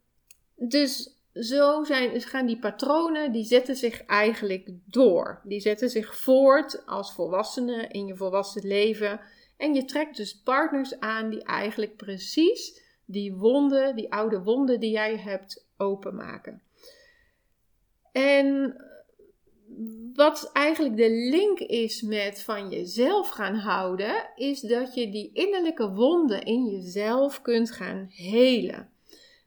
dus 0.57 1.21
zo 1.35 1.85
zijn, 1.85 2.21
gaan 2.21 2.47
die 2.47 2.59
patronen, 2.59 3.33
die 3.33 3.45
zetten 3.45 3.77
zich 3.77 4.05
eigenlijk 4.05 4.71
door. 4.85 5.41
Die 5.45 5.61
zetten 5.61 5.91
zich 5.91 6.17
voort 6.17 6.87
als 6.87 7.13
volwassene 7.13 7.87
in 7.89 8.07
je 8.07 8.17
volwassen 8.17 8.67
leven. 8.67 9.21
En 9.57 9.75
je 9.75 9.85
trekt 9.85 10.17
dus 10.17 10.41
partners 10.43 11.01
aan 11.01 11.31
die 11.31 11.45
eigenlijk 11.45 11.97
precies 11.97 12.81
die 13.05 13.35
wonden, 13.35 13.97
die 13.97 14.13
oude 14.13 14.43
wonden 14.43 14.81
die 14.81 14.91
jij 14.91 15.17
hebt, 15.17 15.67
openmaken. 15.77 16.63
En 18.13 18.77
wat 20.15 20.51
eigenlijk 20.53 20.97
de 20.97 21.11
link 21.11 21.59
is 21.59 22.03
met 22.03 22.43
van 22.43 22.69
jezelf 22.71 23.29
gaan 23.29 23.55
houden, 23.55 24.31
is 24.35 24.61
dat 24.61 24.95
je 24.95 25.11
die 25.11 25.31
innerlijke 25.33 25.91
wonden 25.91 26.43
in 26.43 26.65
jezelf 26.65 27.43
kunt 27.43 27.71
gaan 27.71 28.07
helen. 28.11 28.91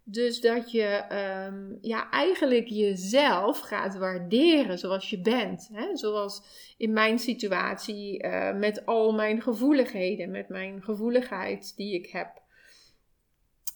Dus 0.08 0.41
dat 0.41 0.72
je 0.72 1.03
um, 1.48 1.77
ja, 1.82 2.10
eigenlijk 2.10 2.67
jezelf 2.67 3.60
gaat 3.60 3.98
waarderen 3.98 4.79
zoals 4.79 5.10
je 5.10 5.20
bent. 5.20 5.70
Hè? 5.74 5.96
Zoals 5.96 6.41
in 6.77 6.94
mijn 6.94 7.20
situatie 7.20 8.24
uh, 8.24 8.53
met 8.53 8.86
al 8.86 9.13
mijn 9.13 9.41
gevoeligheden, 9.41 10.32
met 10.32 10.50
mijn 10.50 10.84
gevoeligheid 10.84 11.74
die 11.75 11.94
ik 11.94 12.08
heb. 12.08 12.44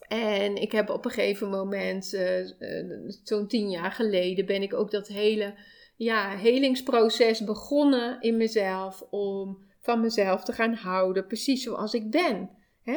En 0.08 0.56
ik 0.56 0.72
heb 0.72 0.90
op 0.90 1.06
een 1.06 1.12
gegeven 1.12 1.50
moment, 1.50 2.14
uh, 2.14 2.40
uh, 2.60 3.10
zo'n 3.24 3.48
tien 3.48 3.70
jaar 3.70 3.92
geleden, 3.92 4.46
ben 4.46 4.62
ik 4.62 4.74
ook 4.74 4.92
dat 4.92 5.08
hele 5.08 5.54
ja, 6.00 6.30
helingsproces 6.30 7.44
begonnen 7.44 8.22
in 8.22 8.38
mezelf 8.38 9.02
om 9.10 9.58
van 9.80 10.02
mezelf 10.02 10.44
te 10.44 10.54
gaan 10.54 10.74
houden, 10.74 11.28
precies 11.28 11.64
zoals 11.64 11.94
ik 11.94 12.12
ben. 12.12 12.50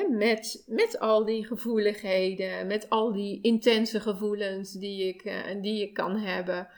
met, 0.08 0.64
met 0.66 0.98
al 0.98 1.24
die 1.24 1.44
gevoeligheden, 1.44 2.66
met 2.66 2.90
al 2.90 3.12
die 3.12 3.40
intense 3.40 4.00
gevoelens 4.00 4.72
die 4.72 5.08
ik, 5.08 5.24
uh, 5.24 5.62
die 5.62 5.82
ik 5.82 5.94
kan 5.94 6.16
hebben. 6.16 6.68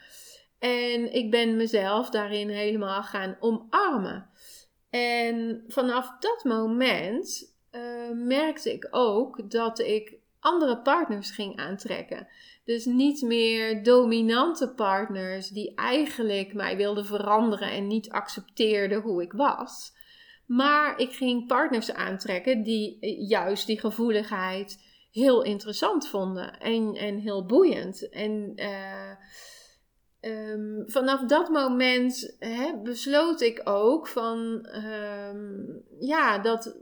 En 0.59 1.13
ik 1.13 1.31
ben 1.31 1.55
mezelf 1.55 2.09
daarin 2.09 2.49
helemaal 2.49 3.03
gaan 3.03 3.37
omarmen. 3.39 4.29
En 4.89 5.63
vanaf 5.67 6.17
dat 6.19 6.43
moment 6.43 7.55
uh, 7.71 7.81
merkte 8.13 8.73
ik 8.73 8.87
ook 8.91 9.51
dat 9.51 9.79
ik 9.79 10.17
andere 10.39 10.77
partners 10.77 11.31
ging 11.31 11.57
aantrekken. 11.57 12.27
Dus 12.65 12.85
niet 12.85 13.21
meer 13.21 13.83
dominante 13.83 14.73
partners 14.73 15.49
die 15.49 15.75
eigenlijk 15.75 16.53
mij 16.53 16.77
wilden 16.77 17.05
veranderen 17.05 17.71
en 17.71 17.87
niet 17.87 18.09
accepteerden 18.09 19.01
hoe 19.01 19.21
ik 19.21 19.31
was. 19.31 19.93
Maar 20.45 20.99
ik 20.99 21.11
ging 21.11 21.47
partners 21.47 21.93
aantrekken 21.93 22.63
die 22.63 22.97
eh, 22.99 23.29
juist 23.29 23.67
die 23.67 23.79
gevoeligheid 23.79 24.83
heel 25.11 25.43
interessant 25.43 26.07
vonden 26.07 26.59
en, 26.59 26.93
en 26.93 27.17
heel 27.17 27.45
boeiend. 27.45 28.09
En 28.09 28.51
uh, 28.55 29.11
um, 30.21 30.83
vanaf 30.87 31.25
dat 31.25 31.49
moment 31.49 32.35
hè, 32.39 32.81
besloot 32.83 33.41
ik 33.41 33.61
ook 33.63 34.07
van 34.07 34.67
um, 34.75 35.83
ja, 35.99 36.39
dat, 36.39 36.79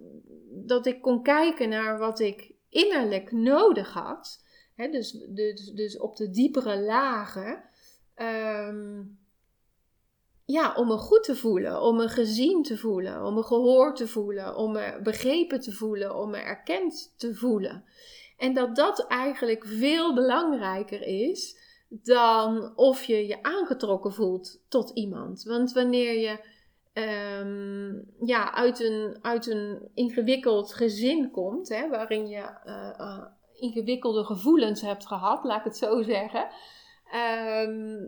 dat 0.66 0.86
ik 0.86 1.02
kon 1.02 1.24
kijken 1.24 1.70
naar 1.70 1.98
wat 1.98 2.20
ik 2.20 2.52
innerlijk 2.70 3.32
nodig 3.32 3.94
had 3.94 4.43
dus, 4.76 5.12
dus, 5.28 5.72
dus 5.72 5.98
op 5.98 6.16
de 6.16 6.30
diepere 6.30 6.82
lagen. 6.82 7.64
Ehm, 8.16 9.02
ja, 10.46 10.76
om 10.76 10.88
me 10.88 10.98
goed 10.98 11.24
te 11.24 11.36
voelen, 11.36 11.82
om 11.82 11.96
me 11.96 12.10
gezien 12.10 12.64
te 12.64 12.78
voelen, 12.78 13.26
om 13.26 13.34
me 13.34 13.44
gehoord 13.44 13.96
te 13.96 14.08
voelen, 14.08 14.56
om 14.56 14.72
me 14.72 15.00
begrepen 15.04 15.60
te 15.60 15.72
voelen, 15.72 16.16
om 16.16 16.30
me 16.30 16.38
erkend 16.38 17.14
te 17.18 17.36
voelen. 17.36 17.84
En 18.38 18.54
dat 18.54 18.76
dat 18.76 19.08
eigenlijk 19.08 19.66
veel 19.66 20.14
belangrijker 20.14 21.02
is 21.02 21.62
dan 21.90 22.74
of 22.76 23.04
je 23.04 23.28
je 23.28 23.44
aangetrokken 23.44 24.14
voelt 24.14 24.62
tot 24.68 24.90
iemand. 24.90 25.44
Want 25.44 25.74
wanneer 25.74 26.20
je 26.20 26.40
ehm, 26.94 28.26
ja, 28.28 28.54
uit, 28.54 28.80
een, 28.80 29.18
uit 29.22 29.48
een 29.48 29.90
ingewikkeld 29.94 30.74
gezin 30.74 31.32
komt, 31.32 31.70
hè, 31.70 31.90
waarin 31.90 32.28
je 32.28 32.44
eh, 32.64 33.00
eh, 33.00 33.26
ingewikkelde 33.64 34.24
gevoelens 34.24 34.82
hebt 34.82 35.06
gehad, 35.06 35.44
laat 35.44 35.58
ik 35.58 35.64
het 35.64 35.78
zo 35.78 36.02
zeggen, 36.02 36.48
ehm, 37.12 38.08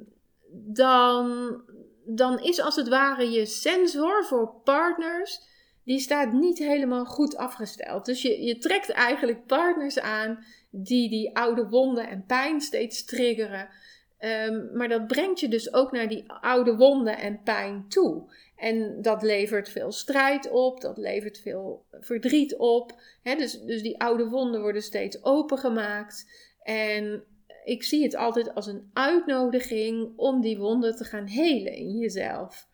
dan, 0.51 1.61
dan 2.05 2.39
is 2.39 2.61
als 2.61 2.75
het 2.75 2.87
ware 2.87 3.29
je 3.29 3.45
sensor 3.45 4.25
voor 4.25 4.53
partners, 4.63 5.41
die 5.83 5.99
staat 5.99 6.31
niet 6.31 6.57
helemaal 6.57 7.05
goed 7.05 7.37
afgesteld. 7.37 8.05
Dus 8.05 8.21
je, 8.21 8.43
je 8.43 8.57
trekt 8.57 8.89
eigenlijk 8.89 9.45
partners 9.45 9.99
aan 9.99 10.45
die 10.69 11.09
die 11.09 11.37
oude 11.37 11.67
wonden 11.69 12.07
en 12.07 12.25
pijn 12.25 12.61
steeds 12.61 13.05
triggeren. 13.05 13.69
Ehm, 14.17 14.77
maar 14.77 14.87
dat 14.87 15.07
brengt 15.07 15.39
je 15.39 15.47
dus 15.47 15.73
ook 15.73 15.91
naar 15.91 16.07
die 16.07 16.31
oude 16.31 16.75
wonden 16.75 17.17
en 17.17 17.41
pijn 17.43 17.85
toe. 17.87 18.31
En 18.55 19.01
dat 19.01 19.21
levert 19.21 19.69
veel 19.69 19.91
strijd 19.91 20.51
op, 20.51 20.81
dat 20.81 20.97
levert 20.97 21.39
veel 21.39 21.85
verdriet 21.91 22.55
op. 22.55 23.01
dus, 23.23 23.61
dus 23.61 23.81
die 23.81 23.99
oude 23.99 24.29
wonden 24.29 24.61
worden 24.61 24.83
steeds 24.83 25.23
opengemaakt. 25.23 26.25
En 26.63 27.23
ik 27.63 27.83
zie 27.83 28.03
het 28.03 28.15
altijd 28.15 28.55
als 28.55 28.67
een 28.67 28.89
uitnodiging 28.93 30.13
om 30.15 30.41
die 30.41 30.57
wonden 30.57 30.95
te 30.95 31.03
gaan 31.03 31.27
helen 31.27 31.73
in 31.73 31.97
jezelf. 31.97 32.67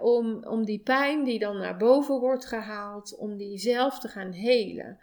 om, 0.00 0.44
om 0.44 0.64
die 0.64 0.80
pijn 0.80 1.24
die 1.24 1.38
dan 1.38 1.58
naar 1.58 1.76
boven 1.76 2.20
wordt 2.20 2.46
gehaald, 2.46 3.16
om 3.16 3.36
die 3.36 3.58
zelf 3.58 3.98
te 3.98 4.08
gaan 4.08 4.32
helen. 4.32 4.98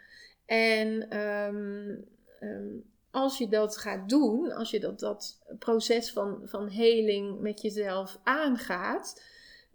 En 0.46 1.10
ehm, 1.10 1.94
ehm, 2.40 2.76
als 3.10 3.38
je 3.38 3.48
dat 3.48 3.76
gaat 3.76 4.08
doen, 4.08 4.52
als 4.52 4.70
je 4.70 4.80
dat, 4.80 4.98
dat 4.98 5.42
proces 5.58 6.12
van, 6.12 6.40
van 6.44 6.68
heling 6.68 7.40
met 7.40 7.62
jezelf 7.62 8.18
aangaat, 8.22 9.22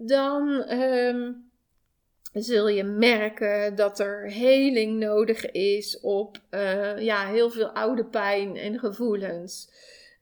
dan 0.02 0.64
ehm, 0.64 1.32
zul 2.34 2.68
je 2.68 2.84
merken 2.84 3.76
dat 3.76 4.00
er 4.00 4.32
heling 4.32 5.00
nodig 5.00 5.52
is 5.52 6.00
op 6.00 6.38
uh, 6.52 7.00
ja, 7.00 7.28
heel 7.28 7.50
veel 7.50 7.70
oude 7.70 8.06
pijn 8.06 8.56
en 8.56 8.80
gevoelens. 8.80 9.70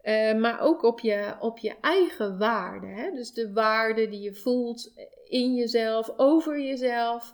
Uh, 0.03 0.35
maar 0.35 0.59
ook 0.61 0.83
op 0.83 0.99
je, 0.99 1.35
op 1.39 1.57
je 1.57 1.75
eigen 1.81 2.37
waarde. 2.37 2.87
Hè? 2.87 3.11
Dus 3.11 3.31
de 3.31 3.53
waarde 3.53 4.09
die 4.09 4.21
je 4.21 4.35
voelt 4.35 4.93
in 5.25 5.55
jezelf, 5.55 6.13
over 6.17 6.61
jezelf. 6.61 7.33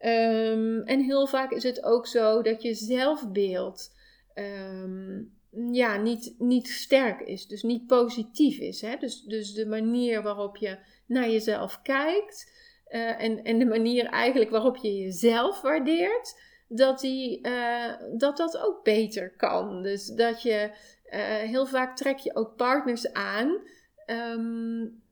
Um, 0.00 0.82
en 0.82 1.00
heel 1.00 1.26
vaak 1.26 1.50
is 1.50 1.62
het 1.62 1.82
ook 1.82 2.06
zo 2.06 2.42
dat 2.42 2.62
je 2.62 2.74
zelfbeeld 2.74 3.92
um, 4.34 5.32
ja, 5.72 5.96
niet, 5.96 6.34
niet 6.38 6.68
sterk 6.68 7.20
is, 7.20 7.46
dus 7.46 7.62
niet 7.62 7.86
positief 7.86 8.58
is. 8.58 8.80
Hè? 8.80 8.96
Dus, 8.96 9.22
dus 9.22 9.52
de 9.52 9.66
manier 9.66 10.22
waarop 10.22 10.56
je 10.56 10.78
naar 11.06 11.30
jezelf 11.30 11.82
kijkt 11.82 12.52
uh, 12.88 13.22
en, 13.22 13.44
en 13.44 13.58
de 13.58 13.66
manier 13.66 14.06
eigenlijk 14.06 14.50
waarop 14.50 14.76
je 14.76 14.96
jezelf 14.96 15.60
waardeert, 15.60 16.40
dat, 16.68 17.00
die, 17.00 17.48
uh, 17.48 17.92
dat 18.16 18.36
dat 18.36 18.58
ook 18.58 18.84
beter 18.84 19.30
kan. 19.36 19.82
Dus 19.82 20.06
dat 20.06 20.42
je 20.42 20.70
uh, 21.06 21.20
heel 21.26 21.66
vaak 21.66 21.96
trek 21.96 22.18
je 22.18 22.36
ook 22.36 22.56
partners 22.56 23.12
aan. 23.12 23.60
Um, 24.06 25.02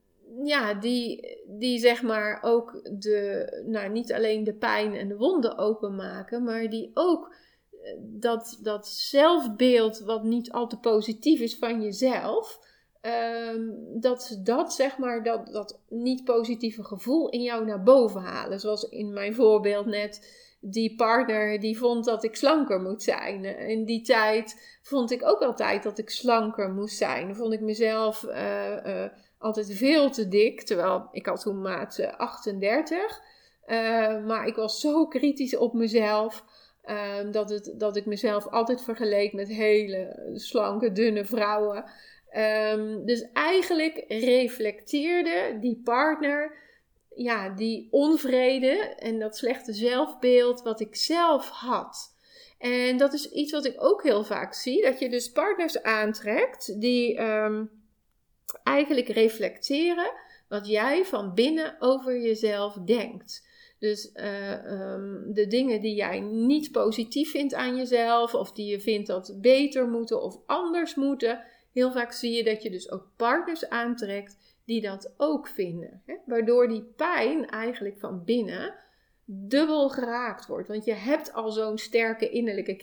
ja, 0.42 0.74
die, 0.74 1.38
die 1.46 1.78
zeg 1.78 2.02
maar 2.02 2.42
ook 2.42 2.80
de, 2.98 3.62
nou 3.66 3.88
niet 3.88 4.12
alleen 4.12 4.44
de 4.44 4.54
pijn 4.54 4.94
en 4.94 5.08
de 5.08 5.16
wonden 5.16 5.58
openmaken, 5.58 6.44
maar 6.44 6.70
die 6.70 6.90
ook 6.94 7.34
dat, 7.98 8.58
dat 8.62 8.88
zelfbeeld 8.88 9.98
wat 9.98 10.22
niet 10.22 10.52
al 10.52 10.66
te 10.66 10.78
positief 10.78 11.40
is 11.40 11.56
van 11.56 11.82
jezelf, 11.82 12.58
um, 13.02 13.76
dat 14.00 14.38
dat 14.42 14.74
zeg 14.74 14.98
maar, 14.98 15.22
dat, 15.22 15.46
dat 15.52 15.80
niet 15.88 16.24
positieve 16.24 16.84
gevoel 16.84 17.28
in 17.28 17.42
jou 17.42 17.64
naar 17.64 17.82
boven 17.82 18.20
halen. 18.20 18.60
Zoals 18.60 18.88
in 18.88 19.12
mijn 19.12 19.34
voorbeeld 19.34 19.86
net, 19.86 20.40
die 20.60 20.94
partner 20.94 21.60
die 21.60 21.78
vond 21.78 22.04
dat 22.04 22.24
ik 22.24 22.36
slanker 22.36 22.80
moet 22.80 23.02
zijn. 23.02 23.44
In 23.44 23.84
die 23.84 24.02
tijd 24.02 24.78
vond 24.82 25.10
ik 25.10 25.24
ook 25.24 25.40
altijd 25.40 25.82
dat 25.82 25.98
ik 25.98 26.10
slanker 26.10 26.70
moest 26.70 26.96
zijn. 26.96 27.36
Vond 27.36 27.52
ik 27.52 27.60
mezelf 27.60 28.22
uh, 28.22 28.86
uh, 28.86 29.04
altijd 29.38 29.72
veel 29.72 30.10
te 30.10 30.28
dik, 30.28 30.62
terwijl 30.62 31.08
ik 31.12 31.26
had 31.26 31.40
toen 31.40 31.62
maat 31.62 32.00
38. 32.16 33.20
Uh, 33.66 34.24
maar 34.24 34.46
ik 34.46 34.54
was 34.54 34.80
zo 34.80 35.06
kritisch 35.06 35.56
op 35.56 35.72
mezelf. 35.72 36.44
Um, 37.20 37.30
dat, 37.30 37.50
het, 37.50 37.74
dat 37.76 37.96
ik 37.96 38.06
mezelf 38.06 38.46
altijd 38.46 38.82
vergeleek 38.82 39.32
met 39.32 39.48
hele 39.48 40.30
slanke, 40.34 40.92
dunne 40.92 41.24
vrouwen. 41.24 41.84
Um, 42.36 43.06
dus 43.06 43.26
eigenlijk 43.32 44.04
reflecteerde 44.08 45.56
die 45.60 45.80
partner 45.84 46.60
ja, 47.14 47.48
die 47.48 47.88
onvrede 47.90 48.94
en 48.98 49.18
dat 49.18 49.36
slechte 49.36 49.72
zelfbeeld 49.72 50.62
wat 50.62 50.80
ik 50.80 50.96
zelf 50.96 51.48
had. 51.48 52.16
En 52.58 52.96
dat 52.96 53.12
is 53.12 53.30
iets 53.30 53.52
wat 53.52 53.64
ik 53.64 53.74
ook 53.76 54.02
heel 54.02 54.24
vaak 54.24 54.54
zie: 54.54 54.82
dat 54.82 54.98
je 54.98 55.08
dus 55.08 55.32
partners 55.32 55.82
aantrekt 55.82 56.80
die 56.80 57.20
um, 57.20 57.70
eigenlijk 58.64 59.08
reflecteren 59.08 60.12
wat 60.48 60.66
jij 60.66 61.04
van 61.04 61.34
binnen 61.34 61.76
over 61.78 62.20
jezelf 62.20 62.74
denkt. 62.74 63.50
Dus 63.78 64.10
uh, 64.14 64.92
um, 64.92 65.34
de 65.34 65.46
dingen 65.46 65.80
die 65.80 65.94
jij 65.94 66.20
niet 66.20 66.72
positief 66.72 67.30
vindt 67.30 67.54
aan 67.54 67.76
jezelf, 67.76 68.34
of 68.34 68.52
die 68.52 68.66
je 68.66 68.80
vindt 68.80 69.06
dat 69.06 69.38
beter 69.40 69.88
moeten 69.88 70.22
of 70.22 70.38
anders 70.46 70.94
moeten, 70.94 71.44
heel 71.72 71.92
vaak 71.92 72.12
zie 72.12 72.32
je 72.32 72.44
dat 72.44 72.62
je 72.62 72.70
dus 72.70 72.90
ook 72.90 73.10
partners 73.16 73.68
aantrekt 73.68 74.36
die 74.64 74.80
dat 74.80 75.14
ook 75.16 75.48
vinden. 75.48 76.02
Hè? 76.06 76.14
Waardoor 76.26 76.68
die 76.68 76.82
pijn 76.82 77.48
eigenlijk 77.48 77.98
van 77.98 78.24
binnen 78.24 78.74
dubbel 79.24 79.88
geraakt 79.88 80.46
wordt. 80.46 80.68
Want 80.68 80.84
je 80.84 80.92
hebt 80.92 81.32
al 81.32 81.50
zo'n 81.50 81.78
sterke 81.78 82.30
innerlijke 82.30 82.76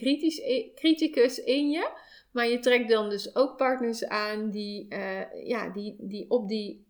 criticus 0.75 1.43
in 1.43 1.69
je, 1.69 1.91
maar 2.31 2.47
je 2.47 2.59
trekt 2.59 2.89
dan 2.89 3.09
dus 3.09 3.35
ook 3.35 3.57
partners 3.57 4.05
aan 4.05 4.49
die, 4.49 4.85
uh, 4.93 5.45
ja, 5.47 5.69
die, 5.69 5.95
die 5.99 6.29
op 6.29 6.47
die 6.47 6.87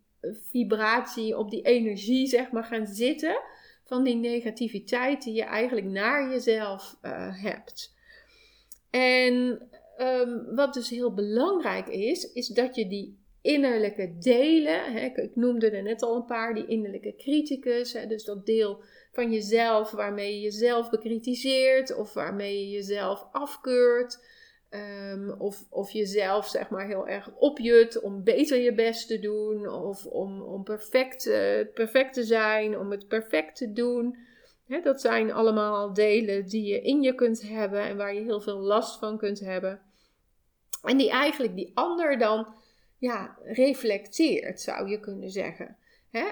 vibratie, 0.50 1.38
op 1.38 1.50
die 1.50 1.62
energie 1.62 2.28
zeg 2.28 2.52
maar 2.52 2.64
gaan 2.64 2.88
zitten 2.88 3.42
van 3.86 4.04
die 4.04 4.16
negativiteit 4.16 5.24
die 5.24 5.34
je 5.34 5.44
eigenlijk 5.44 5.88
naar 5.88 6.30
jezelf 6.30 6.98
uh, 7.02 7.44
hebt. 7.44 7.96
En 8.90 9.62
um, 10.00 10.56
wat 10.56 10.74
dus 10.74 10.90
heel 10.90 11.14
belangrijk 11.14 11.88
is, 11.88 12.34
is 12.34 12.48
dat 12.48 12.76
je 12.76 12.88
die 12.88 13.20
innerlijke 13.42 14.18
delen, 14.18 14.94
hè, 14.94 15.06
ik 15.06 15.36
noemde 15.36 15.70
er 15.70 15.84
net 15.84 16.02
al 16.02 16.16
een 16.16 16.26
paar, 16.26 16.54
die 16.54 16.68
innerlijke 16.68 17.16
criticus, 17.16 17.94
hè, 17.94 18.08
dus 18.08 18.24
dat 18.24 18.46
deel 18.46 18.84
van 19.12 19.32
jezelf 19.32 19.92
waarmee 19.92 20.34
je 20.34 20.42
jezelf 20.42 20.90
bekritiseert 20.90 21.96
of 21.96 22.14
waarmee 22.14 22.60
je 22.60 22.70
jezelf 22.70 23.28
afkeurt. 23.32 24.38
Um, 24.72 25.32
of, 25.32 25.66
of 25.70 25.92
jezelf 25.92 26.48
zeg 26.48 26.70
maar 26.70 26.88
heel 26.88 27.08
erg 27.08 27.30
opjut 27.36 28.02
om 28.02 28.24
beter 28.24 28.58
je 28.58 28.74
best 28.74 29.08
te 29.08 29.20
doen. 29.20 29.70
Of 29.70 30.06
om, 30.06 30.42
om 30.42 30.64
perfect, 30.64 31.24
perfect 31.74 32.14
te 32.14 32.24
zijn, 32.24 32.80
om 32.80 32.92
het 32.92 33.08
perfect 33.08 33.56
te 33.56 33.72
doen. 33.72 34.18
dat 34.84 35.02
zijn 35.02 35.32
allemaal 35.32 35.94
delen 35.94 36.46
die 36.46 36.66
je 36.66 36.82
in 36.82 37.02
je 37.02 37.16
kunt 37.16 37.42
hebben 37.42 37.82
en 37.82 37.98
waar 37.98 38.14
je 38.14 38.22
heel 38.22 38.42
veel 38.42 38.60
last 38.60 39.00
van 39.00 39.18
kunt 39.18 39.40
hebben. 39.40 39.82
En 40.84 40.98
die 40.98 41.10
eigenlijk 41.10 41.56
die 41.56 41.72
ander 41.74 42.18
dan 42.18 42.48
ja, 42.98 43.38
reflecteert, 43.44 44.62
zou 44.62 44.90
je 44.90 45.00
kunnen 45.00 45.30
zeggen. 45.30 45.78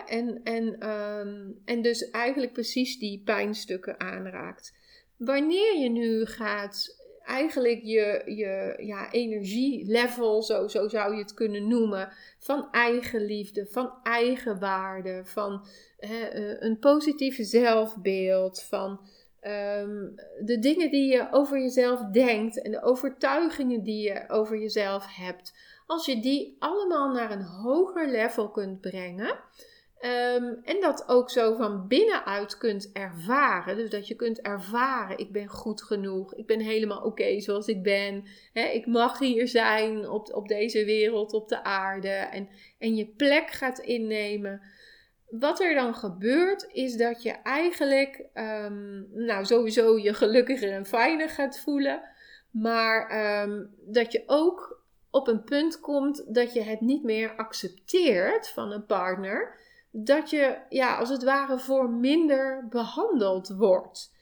En, 0.08 0.44
en, 0.44 0.90
um, 0.90 1.62
en 1.66 1.82
dus 1.82 2.10
eigenlijk 2.10 2.54
precies 2.54 3.00
die 3.00 3.22
pijnstukken 3.26 4.00
aanraakt. 4.00 4.74
Wanneer 5.18 5.78
je 5.78 5.90
nu 5.90 6.26
gaat 6.26 6.96
eigenlijk 7.24 7.82
je, 7.84 8.22
je 8.26 8.74
ja, 8.86 9.12
energielevel, 9.12 10.44
zo, 10.44 10.68
zo 10.68 10.88
zou 10.88 11.14
je 11.16 11.22
het 11.22 11.34
kunnen 11.34 11.68
noemen, 11.68 12.10
van 12.40 12.68
eigenliefde, 12.72 13.68
van 13.70 13.94
eigenwaarde, 14.04 15.22
van 15.24 15.66
hè, 15.98 16.26
eh, 16.26 16.56
een 16.60 16.80
positieve 16.80 17.44
zelfbeeld, 17.44 18.64
van 18.64 19.00
um, 19.48 20.16
de 20.46 20.60
dingen 20.60 20.92
die 20.92 21.12
je 21.12 21.28
over 21.32 21.60
jezelf 21.60 22.02
denkt 22.02 22.62
en 22.62 22.72
de 22.72 22.84
overtuigingen 22.84 23.84
die 23.84 24.02
je 24.02 24.24
over 24.28 24.58
jezelf 24.58 25.16
hebt. 25.16 25.54
Als 25.86 26.06
je 26.06 26.20
die 26.20 26.56
allemaal 26.60 27.12
naar 27.12 27.32
een 27.32 27.44
hoger 27.44 28.10
level 28.10 28.50
kunt 28.50 28.82
brengen, 28.82 29.40
Ehm, 29.98 30.54
en 30.64 30.82
dat 30.82 31.04
ook 31.08 31.30
zo 31.30 31.56
van 31.56 31.88
binnenuit 31.88 32.58
kunt 32.58 32.90
ervaren. 32.94 33.76
Dus 33.76 33.90
dat 33.90 34.08
je 34.08 34.16
kunt 34.16 34.42
ervaren: 34.42 35.18
ik 35.18 35.32
ben 35.32 35.48
goed 35.48 35.84
genoeg, 35.84 36.36
ik 36.36 36.46
ben 36.46 36.60
helemaal 36.60 37.02
oké 37.02 37.40
zoals 37.40 37.68
ik 37.68 37.84
ben. 37.84 38.24
ik 38.54 38.86
mag 38.86 39.20
hier 39.20 39.48
zijn 39.48 40.10
op, 40.10 40.34
op 40.34 40.48
deze 40.48 40.86
wereld, 40.86 41.34
op 41.34 41.50
de 41.50 41.64
aarde. 41.64 42.10
En, 42.10 42.50
en 42.80 42.96
je 42.96 43.06
plek 43.06 43.50
gaat 43.50 43.80
innemen. 43.80 44.62
Wat 45.30 45.60
er 45.60 45.74
dan 45.74 45.96
gebeurt, 45.96 46.68
is 46.72 46.96
dat 46.96 47.24
je 47.24 47.32
eigenlijk, 47.32 48.26
um, 48.34 49.08
nou 49.13 49.46
sowieso 49.46 49.98
je 49.98 50.13
gelukkiger 50.13 50.72
en 50.72 50.86
fijner 50.86 51.30
gaat 51.30 51.60
voelen. 51.60 52.02
Maar 52.52 53.10
ehm, 53.10 53.66
dat 53.80 54.12
je 54.12 54.24
ook 54.26 54.82
op 55.10 55.28
een 55.28 55.44
punt 55.44 55.80
komt 55.80 56.34
dat 56.36 56.54
je 56.54 56.62
het 56.62 56.82
niet 56.82 57.04
meer 57.04 57.36
accepteert 57.36 58.50
van 58.50 58.72
een 58.72 58.86
partner 58.86 59.56
dat 59.92 60.30
je, 60.30 60.58
ja, 60.70 60.98
als 60.98 61.10
het 61.10 61.24
ware 61.24 61.60
voor 61.60 61.90
minder 61.90 62.68
behandeld 62.70 63.50
wordt. 63.50 64.16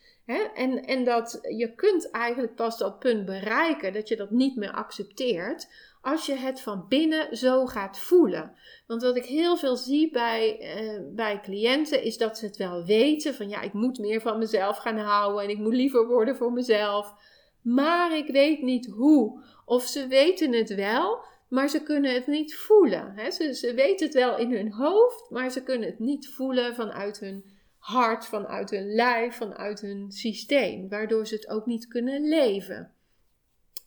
En, 0.53 0.83
en 0.85 1.03
dat 1.03 1.39
je 1.41 1.75
kunt 1.75 2.11
eigenlijk 2.11 2.55
pas 2.55 2.77
dat 2.77 2.99
punt 2.99 3.25
bereiken 3.25 3.93
dat 3.93 4.07
je 4.07 4.15
dat 4.15 4.31
niet 4.31 4.55
meer 4.55 4.71
accepteert 4.71 5.67
als 6.05 6.25
je 6.25 6.35
het 6.35 6.61
van 6.61 6.85
binnen 6.89 7.37
zo 7.37 7.65
gaat 7.65 7.99
voelen. 7.99 8.53
Want 8.87 9.01
wat 9.01 9.15
ik 9.15 9.25
heel 9.25 9.57
veel 9.57 9.75
zie 9.75 10.11
bij, 10.11 10.59
uh, 10.61 10.99
bij 11.15 11.39
cliënten 11.41 12.03
is 12.03 12.17
dat 12.17 12.37
ze 12.37 12.45
het 12.45 12.57
wel 12.57 12.83
weten 12.83 13.33
van 13.33 13.49
ja, 13.49 13.61
ik 13.61 13.73
moet 13.73 13.99
meer 13.99 14.21
van 14.21 14.37
mezelf 14.37 14.77
gaan 14.77 14.97
houden 14.97 15.43
en 15.43 15.49
ik 15.49 15.57
moet 15.57 15.73
liever 15.73 16.07
worden 16.07 16.35
voor 16.35 16.51
mezelf. 16.51 17.13
Maar 17.61 18.17
ik 18.17 18.27
weet 18.27 18.61
niet 18.61 18.85
hoe. 18.85 19.43
Of 19.65 19.83
ze 19.83 20.07
weten 20.07 20.53
het 20.53 20.75
wel, 20.75 21.23
maar 21.49 21.69
ze 21.69 21.83
kunnen 21.83 22.13
het 22.13 22.27
niet 22.27 22.55
voelen. 22.55 23.31
Ze, 23.33 23.53
ze 23.53 23.73
weten 23.73 24.05
het 24.05 24.15
wel 24.15 24.37
in 24.37 24.51
hun 24.51 24.71
hoofd, 24.71 25.29
maar 25.29 25.51
ze 25.51 25.63
kunnen 25.63 25.89
het 25.89 25.99
niet 25.99 26.29
voelen 26.29 26.75
vanuit 26.75 27.19
hun 27.19 27.45
hart, 27.77 28.25
vanuit 28.25 28.69
hun 28.69 28.93
lijf, 28.93 29.35
vanuit 29.35 29.81
hun 29.81 30.11
systeem, 30.11 30.89
waardoor 30.89 31.27
ze 31.27 31.35
het 31.35 31.49
ook 31.49 31.65
niet 31.65 31.87
kunnen 31.87 32.27
leven. 32.27 32.93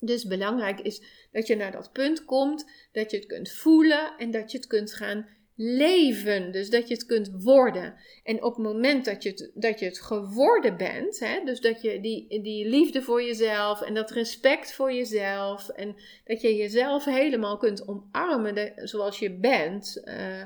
Dus 0.00 0.24
belangrijk 0.24 0.80
is 0.80 1.02
dat 1.32 1.46
je 1.46 1.56
naar 1.56 1.72
dat 1.72 1.92
punt 1.92 2.24
komt, 2.24 2.70
dat 2.92 3.10
je 3.10 3.16
het 3.16 3.26
kunt 3.26 3.50
voelen 3.50 4.16
en 4.18 4.30
dat 4.30 4.50
je 4.50 4.58
het 4.58 4.66
kunt 4.66 4.94
gaan 4.94 5.28
leven. 5.60 6.52
Dus 6.52 6.70
dat 6.70 6.88
je 6.88 6.94
het 6.94 7.06
kunt 7.06 7.30
worden. 7.42 7.94
En 8.24 8.42
op 8.42 8.54
het 8.56 8.64
moment 8.64 9.04
dat 9.04 9.22
je 9.22 9.28
het, 9.28 9.50
dat 9.54 9.78
je 9.78 9.84
het 9.84 10.00
geworden 10.00 10.76
bent, 10.76 11.18
hè, 11.18 11.44
dus 11.44 11.60
dat 11.60 11.82
je 11.82 12.00
die, 12.00 12.42
die 12.42 12.68
liefde 12.68 13.02
voor 13.02 13.22
jezelf 13.22 13.80
en 13.80 13.94
dat 13.94 14.10
respect 14.10 14.72
voor 14.72 14.92
jezelf 14.92 15.68
en 15.68 15.96
dat 16.24 16.40
je 16.40 16.56
jezelf 16.56 17.04
helemaal 17.04 17.56
kunt 17.56 17.88
omarmen 17.88 18.72
zoals 18.74 19.18
je 19.18 19.38
bent. 19.38 20.02
Uh, 20.04 20.42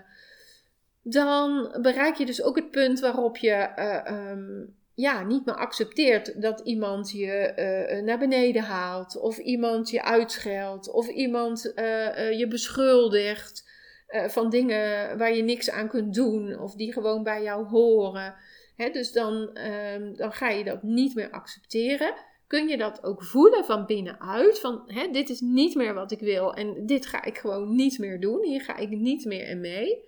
dan 1.03 1.77
bereik 1.83 2.17
je 2.17 2.27
dus 2.27 2.43
ook 2.43 2.57
het 2.57 2.71
punt 2.71 3.01
waarop 3.01 3.37
je 3.37 3.73
uh, 3.77 4.31
um, 4.31 4.77
ja, 5.03 5.23
niet 5.23 5.45
meer 5.45 5.55
accepteert 5.55 6.43
dat 6.43 6.61
iemand 6.61 7.11
je 7.11 7.53
uh, 7.93 8.03
naar 8.03 8.19
beneden 8.19 8.62
haalt, 8.62 9.21
of 9.21 9.38
iemand 9.38 9.91
je 9.91 10.03
uitscheldt, 10.03 10.91
of 10.91 11.09
iemand 11.09 11.73
uh, 11.77 12.38
je 12.38 12.47
beschuldigt 12.49 13.71
van 14.27 14.51
dingen 14.51 15.19
waar 15.19 15.35
je 15.35 15.43
niks 15.43 15.71
aan 15.71 15.88
kunt 15.88 16.15
doen, 16.15 16.59
of 16.59 16.75
die 16.75 16.93
gewoon 16.93 17.23
bij 17.23 17.43
jou 17.43 17.67
horen. 17.67 18.35
Dus 18.93 19.12
dan, 19.12 19.59
um, 19.95 20.17
dan 20.17 20.33
ga 20.33 20.49
je 20.49 20.65
dat 20.65 20.83
niet 20.83 21.15
meer 21.15 21.31
accepteren. 21.31 22.15
Kun 22.47 22.69
je 22.69 22.77
dat 22.77 23.05
ook 23.05 23.25
voelen 23.25 23.65
van 23.65 23.87
binnenuit? 23.87 24.59
Van 24.59 24.93
dit 25.12 25.31
is 25.31 25.41
niet 25.41 25.75
meer 25.75 25.95
wat 25.95 26.11
ik 26.11 26.21
wil 26.21 26.55
en 26.55 26.87
dit 26.87 27.07
ga 27.07 27.25
ik 27.25 27.38
gewoon 27.38 27.75
niet 27.75 27.99
meer 27.99 28.21
doen. 28.21 28.45
Hier 28.45 28.61
ga 28.61 28.77
ik 28.77 28.91
niet 28.91 29.25
meer 29.25 29.49
in 29.49 29.61
mee. 29.61 30.05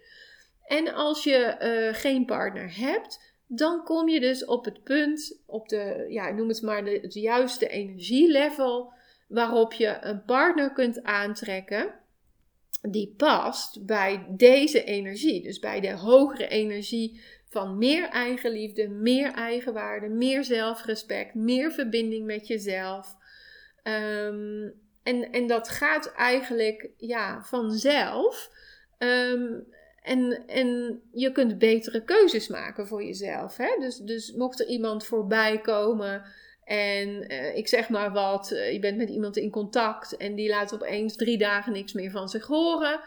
En 0.67 0.95
als 0.95 1.25
je 1.25 1.57
geen 1.95 2.25
partner 2.25 2.77
hebt, 2.77 3.34
dan 3.47 3.85
kom 3.85 4.09
je 4.09 4.21
dus 4.21 4.45
op 4.45 4.65
het 4.65 4.83
punt, 4.83 5.43
op 5.47 5.69
de, 5.69 6.07
ja, 6.09 6.31
noem 6.31 6.49
het 6.49 6.63
maar 6.63 6.85
de, 6.85 6.99
het 7.03 7.15
juiste 7.15 7.69
energielevel, 7.69 8.93
waarop 9.29 9.73
je 9.73 9.97
een 10.01 10.25
partner 10.25 10.73
kunt 10.73 11.03
aantrekken 11.03 11.95
die 12.91 13.15
past 13.17 13.87
bij 13.87 14.27
deze 14.29 14.85
energie. 14.85 15.43
Dus 15.43 15.59
bij 15.59 15.81
de 15.81 15.93
hogere 15.93 16.49
energie 16.49 17.21
van 17.49 17.79
meer 17.79 18.09
eigenliefde, 18.09 18.89
meer 18.89 19.33
eigenwaarde, 19.33 20.09
meer 20.09 20.45
zelfrespect, 20.45 21.35
meer 21.35 21.73
verbinding 21.73 22.27
met 22.27 22.47
jezelf. 22.47 23.17
Um, 23.83 24.83
en, 25.03 25.31
en 25.31 25.47
dat 25.47 25.69
gaat 25.69 26.13
eigenlijk 26.13 26.91
ja, 26.97 27.43
vanzelf. 27.43 28.51
Um, 28.99 29.67
en, 30.05 30.43
en 30.47 31.01
je 31.13 31.33
kunt 31.33 31.59
betere 31.59 32.05
keuzes 32.05 32.49
maken 32.49 32.87
voor 32.87 33.05
jezelf. 33.05 33.57
Hè? 33.57 33.77
Dus, 33.79 33.97
dus 33.97 34.33
mocht 34.33 34.61
er 34.61 34.67
iemand 34.67 35.05
voorbij 35.05 35.59
komen 35.59 36.23
en 36.65 37.33
uh, 37.33 37.57
ik 37.57 37.69
zeg 37.69 37.89
maar 37.89 38.13
wat, 38.13 38.51
uh, 38.53 38.73
je 38.73 38.79
bent 38.79 38.97
met 38.97 39.09
iemand 39.09 39.37
in 39.37 39.51
contact 39.51 40.17
en 40.17 40.35
die 40.35 40.49
laat 40.49 40.75
opeens 40.75 41.17
drie 41.17 41.39
dagen 41.39 41.73
niks 41.73 41.93
meer 41.93 42.11
van 42.11 42.29
zich 42.29 42.47
horen. 42.47 43.01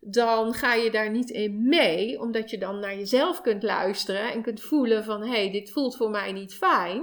Dan 0.00 0.54
ga 0.54 0.74
je 0.74 0.90
daar 0.90 1.10
niet 1.10 1.30
in 1.30 1.68
mee, 1.68 2.20
omdat 2.20 2.50
je 2.50 2.58
dan 2.58 2.80
naar 2.80 2.96
jezelf 2.96 3.40
kunt 3.40 3.62
luisteren 3.62 4.32
en 4.32 4.42
kunt 4.42 4.60
voelen 4.60 5.04
van 5.04 5.20
hé, 5.22 5.28
hey, 5.28 5.50
dit 5.50 5.70
voelt 5.70 5.96
voor 5.96 6.10
mij 6.10 6.32
niet 6.32 6.54
fijn. 6.54 7.02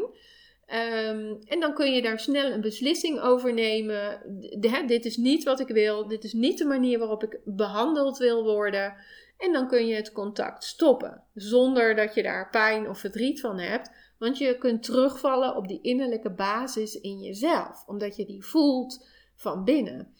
Um, 0.71 1.39
en 1.45 1.59
dan 1.59 1.73
kun 1.73 1.93
je 1.93 2.01
daar 2.01 2.19
snel 2.19 2.51
een 2.51 2.61
beslissing 2.61 3.19
over 3.19 3.53
nemen. 3.53 4.21
D 4.59 4.87
dit 4.87 5.05
is 5.05 5.17
niet 5.17 5.43
wat 5.43 5.59
ik 5.59 5.67
wil, 5.67 6.07
dit 6.07 6.23
is 6.23 6.33
niet 6.33 6.57
de 6.57 6.65
manier 6.65 6.99
waarop 6.99 7.23
ik 7.23 7.39
behandeld 7.45 8.17
wil 8.17 8.43
worden. 8.43 8.93
En 9.41 9.51
dan 9.51 9.67
kun 9.67 9.87
je 9.87 9.95
het 9.95 10.11
contact 10.11 10.63
stoppen, 10.63 11.23
zonder 11.33 11.95
dat 11.95 12.13
je 12.13 12.23
daar 12.23 12.49
pijn 12.49 12.89
of 12.89 12.99
verdriet 12.99 13.39
van 13.39 13.59
hebt. 13.59 13.91
Want 14.17 14.37
je 14.37 14.57
kunt 14.57 14.83
terugvallen 14.83 15.55
op 15.55 15.67
die 15.67 15.81
innerlijke 15.81 16.31
basis 16.31 16.95
in 16.95 17.19
jezelf, 17.19 17.83
omdat 17.87 18.15
je 18.15 18.25
die 18.25 18.45
voelt 18.45 19.07
van 19.35 19.63
binnen. 19.63 20.13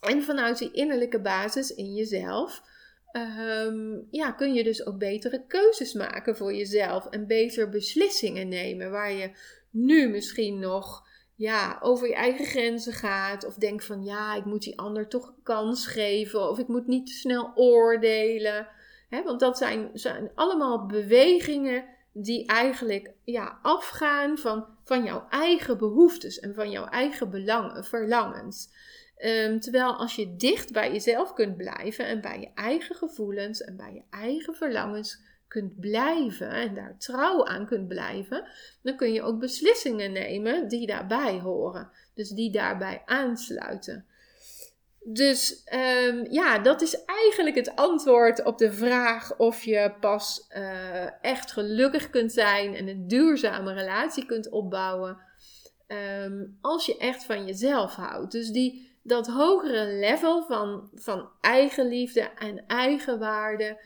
En 0.00 0.22
vanuit 0.22 0.58
die 0.58 0.72
innerlijke 0.72 1.20
basis 1.20 1.74
in 1.74 1.94
jezelf 1.94 2.62
um, 3.12 4.06
ja, 4.10 4.32
kun 4.32 4.54
je 4.54 4.64
dus 4.64 4.86
ook 4.86 4.98
betere 4.98 5.44
keuzes 5.46 5.92
maken 5.92 6.36
voor 6.36 6.54
jezelf 6.54 7.06
en 7.06 7.26
beter 7.26 7.68
beslissingen 7.68 8.48
nemen 8.48 8.90
waar 8.90 9.12
je 9.12 9.30
nu 9.70 10.08
misschien 10.08 10.58
nog 10.58 11.08
ja, 11.40 11.78
over 11.82 12.08
je 12.08 12.14
eigen 12.14 12.44
grenzen 12.44 12.92
gaat. 12.92 13.44
Of 13.44 13.54
denk 13.54 13.82
van 13.82 14.04
ja, 14.04 14.34
ik 14.34 14.44
moet 14.44 14.62
die 14.62 14.78
ander 14.78 15.08
toch 15.08 15.26
een 15.26 15.42
kans 15.42 15.86
geven. 15.86 16.48
Of 16.48 16.58
ik 16.58 16.68
moet 16.68 16.86
niet 16.86 17.06
te 17.06 17.12
snel 17.12 17.52
oordelen. 17.54 18.68
want 19.24 19.40
dat 19.40 19.58
zijn, 19.58 19.90
zijn 19.92 20.30
allemaal 20.34 20.86
bewegingen 20.86 21.84
die 22.12 22.46
eigenlijk 22.46 23.12
ja, 23.24 23.58
afgaan 23.62 24.38
van, 24.38 24.66
van 24.84 25.04
jouw 25.04 25.26
eigen 25.30 25.78
behoeftes 25.78 26.40
en 26.40 26.54
van 26.54 26.70
jouw 26.70 26.86
eigen 26.86 27.30
belangen, 27.30 27.84
verlangens. 27.84 28.68
Ehm, 29.16 29.58
terwijl 29.58 29.96
als 29.96 30.16
je 30.16 30.36
dicht 30.36 30.72
bij 30.72 30.92
jezelf 30.92 31.32
kunt 31.32 31.56
blijven 31.56 32.06
en 32.06 32.20
bij 32.20 32.40
je 32.40 32.50
eigen 32.54 32.94
gevoelens 32.94 33.60
en 33.60 33.76
bij 33.76 33.94
je 33.94 34.02
eigen 34.10 34.54
verlangens 34.54 35.20
kunt 35.50 35.80
blijven 35.80 36.50
en 36.50 36.74
daar 36.74 36.98
trouw 36.98 37.46
aan 37.46 37.66
kunt 37.66 37.88
blijven, 37.88 38.48
dan 38.82 38.96
kun 38.96 39.12
je 39.12 39.22
ook 39.22 39.38
beslissingen 39.38 40.12
nemen 40.12 40.68
die 40.68 40.86
daarbij 40.86 41.38
horen. 41.38 41.90
Dus 42.14 42.28
die 42.28 42.52
daarbij 42.52 43.02
aansluiten. 43.04 44.04
Dus 45.04 45.62
um, 46.06 46.26
ja, 46.30 46.58
dat 46.58 46.82
is 46.82 47.04
eigenlijk 47.04 47.56
het 47.56 47.76
antwoord 47.76 48.44
op 48.44 48.58
de 48.58 48.72
vraag 48.72 49.36
of 49.36 49.62
je 49.62 49.92
pas 50.00 50.46
uh, 50.56 51.24
echt 51.24 51.52
gelukkig 51.52 52.10
kunt 52.10 52.32
zijn 52.32 52.74
en 52.74 52.88
een 52.88 53.08
duurzame 53.08 53.72
relatie 53.72 54.26
kunt 54.26 54.48
opbouwen. 54.48 55.18
Um, 56.22 56.58
als 56.60 56.86
je 56.86 56.98
echt 56.98 57.24
van 57.24 57.46
jezelf 57.46 57.94
houdt. 57.94 58.32
Dus 58.32 58.48
die, 58.48 58.98
dat 59.02 59.26
hogere 59.26 59.86
level 59.86 60.42
van, 60.42 60.90
van 60.94 61.28
eigenliefde 61.40 62.30
en 62.38 62.64
eigenwaarde 62.66 63.78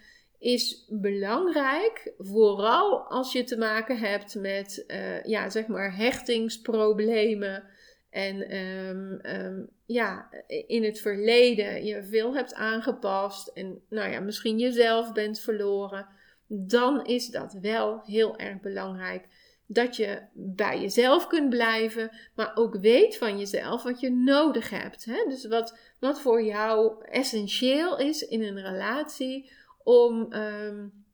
is 0.45 0.85
belangrijk, 0.89 2.13
vooral 2.19 2.99
als 2.99 3.33
je 3.33 3.45
te 3.45 3.59
maken 3.59 3.99
hebt 3.99 4.35
met, 4.35 4.85
uh, 4.87 5.23
ja, 5.23 5.51
zeg 5.51 5.67
maar, 5.67 5.97
hechtingsproblemen. 5.97 7.65
En 8.11 8.57
um, 8.57 9.21
um, 9.23 9.71
ja, 9.87 10.29
in 10.67 10.85
het 10.85 11.01
verleden 11.01 11.85
je 11.85 12.05
veel 12.05 12.35
hebt 12.35 12.55
aangepast 12.55 13.49
en 13.49 13.83
nou 13.89 14.11
ja, 14.11 14.21
misschien 14.21 14.59
jezelf 14.59 15.13
bent 15.13 15.41
verloren. 15.41 16.07
Dan 16.47 17.07
is 17.07 17.27
dat 17.27 17.59
wel 17.61 18.01
heel 18.03 18.39
erg 18.39 18.61
belangrijk. 18.61 19.29
Dat 19.67 19.97
je 19.97 20.23
bij 20.33 20.81
jezelf 20.81 21.27
kunt 21.27 21.49
blijven, 21.49 22.11
maar 22.35 22.53
ook 22.55 22.77
weet 22.77 23.17
van 23.17 23.39
jezelf 23.39 23.83
wat 23.83 24.01
je 24.01 24.11
nodig 24.11 24.71
hebt. 24.71 25.05
Hè? 25.05 25.25
Dus 25.29 25.47
wat, 25.47 25.79
wat 26.01 26.21
voor 26.21 26.43
jou 26.43 27.05
essentieel 27.05 27.99
is 27.99 28.23
in 28.23 28.43
een 28.43 28.61
relatie 28.61 29.51
om, 29.85 30.33
um, 30.33 31.05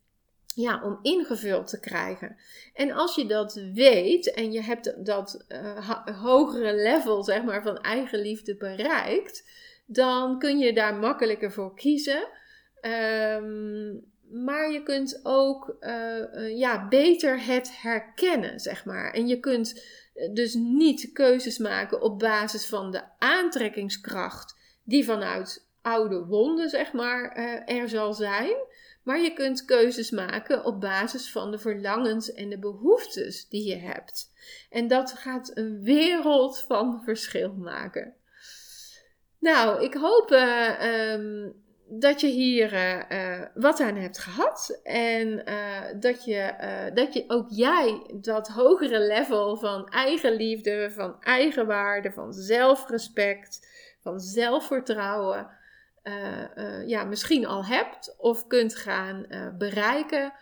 ja, 0.55 0.83
om 0.85 0.99
ingevuld 1.03 1.67
te 1.67 1.81
krijgen. 1.81 2.37
En 2.75 2.93
als 2.93 3.15
je 3.15 3.27
dat 3.27 3.55
weet 3.75 4.35
en 4.35 4.53
je 4.53 4.63
hebt 4.63 5.05
dat 5.05 5.45
uh, 5.49 5.89
hogere 6.23 6.75
level 6.75 7.25
zeg 7.25 7.43
maar, 7.43 7.63
van 7.63 7.79
eigenliefde 7.79 8.57
bereikt, 8.57 9.49
dan 9.87 10.39
kun 10.39 10.59
je 10.59 10.73
daar 10.73 10.95
makkelijker 10.95 11.53
voor 11.53 11.75
kiezen. 11.75 12.29
Um, 12.81 14.09
maar 14.31 14.73
je 14.73 14.83
kunt 14.83 15.21
ook 15.23 15.77
uh, 15.81 16.17
uh, 16.35 16.59
ja, 16.59 16.89
beter 16.89 17.45
het 17.45 17.81
herkennen, 17.81 18.61
zeg 18.61 18.85
maar. 18.85 19.13
En 19.13 19.27
je 19.27 19.41
kunt 19.41 19.85
dus 20.33 20.55
niet 20.55 21.13
keuzes 21.13 21.59
maken 21.59 22.03
op 22.03 22.19
basis 22.19 22.67
van 22.67 22.91
de 22.91 23.03
aantrekkingskracht 23.19 24.57
die 24.85 25.05
vanuit 25.05 25.69
oude 25.83 26.25
wonden, 26.25 26.69
zeg 26.69 26.93
maar, 26.93 27.39
uh, 27.39 27.79
er 27.81 27.89
zal 27.89 28.15
zijn. 28.15 28.57
Maar 29.03 29.21
je 29.21 29.33
kunt 29.33 29.65
keuzes 29.65 30.11
maken 30.11 30.65
op 30.65 30.81
basis 30.81 31.31
van 31.31 31.51
de 31.51 31.59
verlangens 31.59 32.33
en 32.33 32.49
de 32.49 32.59
behoeftes 32.59 33.49
die 33.49 33.69
je 33.69 33.77
hebt. 33.77 34.33
En 34.71 34.89
dat 34.89 35.13
gaat 35.13 35.51
een 35.55 35.83
wereld 35.83 36.65
van 36.69 37.03
verschil 37.05 37.53
maken. 37.53 38.15
Nou, 39.39 39.85
ik 39.85 39.95
hoop 39.95 40.31
uh, 40.31 41.13
um, 41.13 41.53
dat 41.89 42.21
je 42.21 42.27
hier 42.27 42.73
uh, 42.73 43.47
wat 43.55 43.81
aan 43.81 43.97
hebt 43.97 44.19
gehad. 44.19 44.81
En 44.83 45.45
dat, 46.01 46.25
je, 46.25 46.55
dat 46.95 47.13
je 47.13 47.25
ook 47.27 47.47
jij 47.51 48.11
dat 48.15 48.49
hogere 48.49 49.01
level 49.01 49.57
van 49.57 49.89
eigenliefde, 49.89 50.91
van 50.91 51.23
eigenwaarde, 51.23 52.13
van 52.13 52.33
zelfrespect, 52.33 53.69
van 54.03 54.21
zelfvertrouwen. 54.21 55.59
Ja, 56.87 57.05
misschien 57.05 57.47
al 57.47 57.65
hebt 57.65 58.15
of 58.19 58.47
kunt 58.47 58.77
gaan 58.77 59.27
bereiken. 59.59 60.33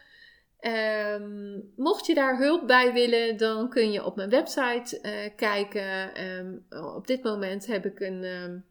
Um, 0.61 1.73
mocht 1.77 2.07
je 2.07 2.15
daar 2.15 2.39
hulp 2.39 2.67
bij 2.67 2.93
willen, 2.93 3.37
dan 3.37 3.69
kun 3.69 3.93
je 3.93 4.05
op 4.05 4.17
mijn 4.17 4.31
website 4.31 5.33
kijken. 5.37 6.25
Um, 6.25 6.67
op 6.95 7.07
dit 7.07 7.23
moment 7.23 7.67
heb 7.67 7.87
ik 7.87 8.01
een, 8.01 8.25
um, 8.25 8.65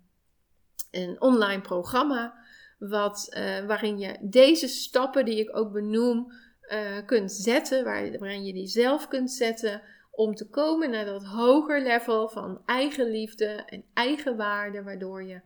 een 0.92 1.22
online 1.22 1.62
programma 1.62 2.34
wat, 2.80 3.38
waarin 3.68 4.00
je 4.00 4.18
deze 4.22 4.68
stappen 4.68 5.26
die 5.26 5.40
ik 5.40 5.58
ook 5.58 5.72
benoem 5.72 6.32
kunt 7.06 7.32
zetten, 7.32 7.84
waar, 7.84 8.20
waarin 8.20 8.46
je 8.46 8.54
die 8.54 8.68
zelf 8.68 9.08
kunt 9.08 9.32
zetten 9.32 9.82
om 10.12 10.36
te 10.36 10.50
komen 10.50 10.90
naar 10.90 11.06
dat 11.06 11.26
hoger 11.26 11.82
level 11.82 12.30
van 12.30 12.62
eigenliefde 12.66 13.64
en 13.66 13.84
eigenwaarde, 13.94 14.84
waardoor 14.84 15.24
je 15.24 15.42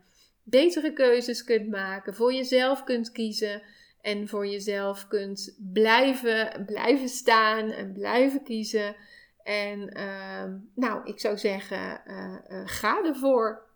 betere 0.52 0.94
keuzes 0.94 1.44
kunt 1.44 1.70
maken, 1.70 2.16
voor 2.16 2.34
jezelf 2.34 2.84
kunt 2.84 3.12
kiezen 3.12 3.62
en 4.02 4.28
voor 4.28 4.48
jezelf 4.48 5.08
kunt 5.08 5.58
blijven, 5.74 6.64
blijven 6.66 7.10
staan 7.10 7.72
en 7.72 7.94
blijven 7.94 8.44
kiezen. 8.44 8.96
En 9.44 9.98
uh, 9.98 10.44
nou, 10.76 11.02
ik 11.04 11.20
zou 11.20 11.38
zeggen, 11.38 12.02
uh, 12.08 12.36
ga 12.66 13.04
ervoor. 13.04 13.70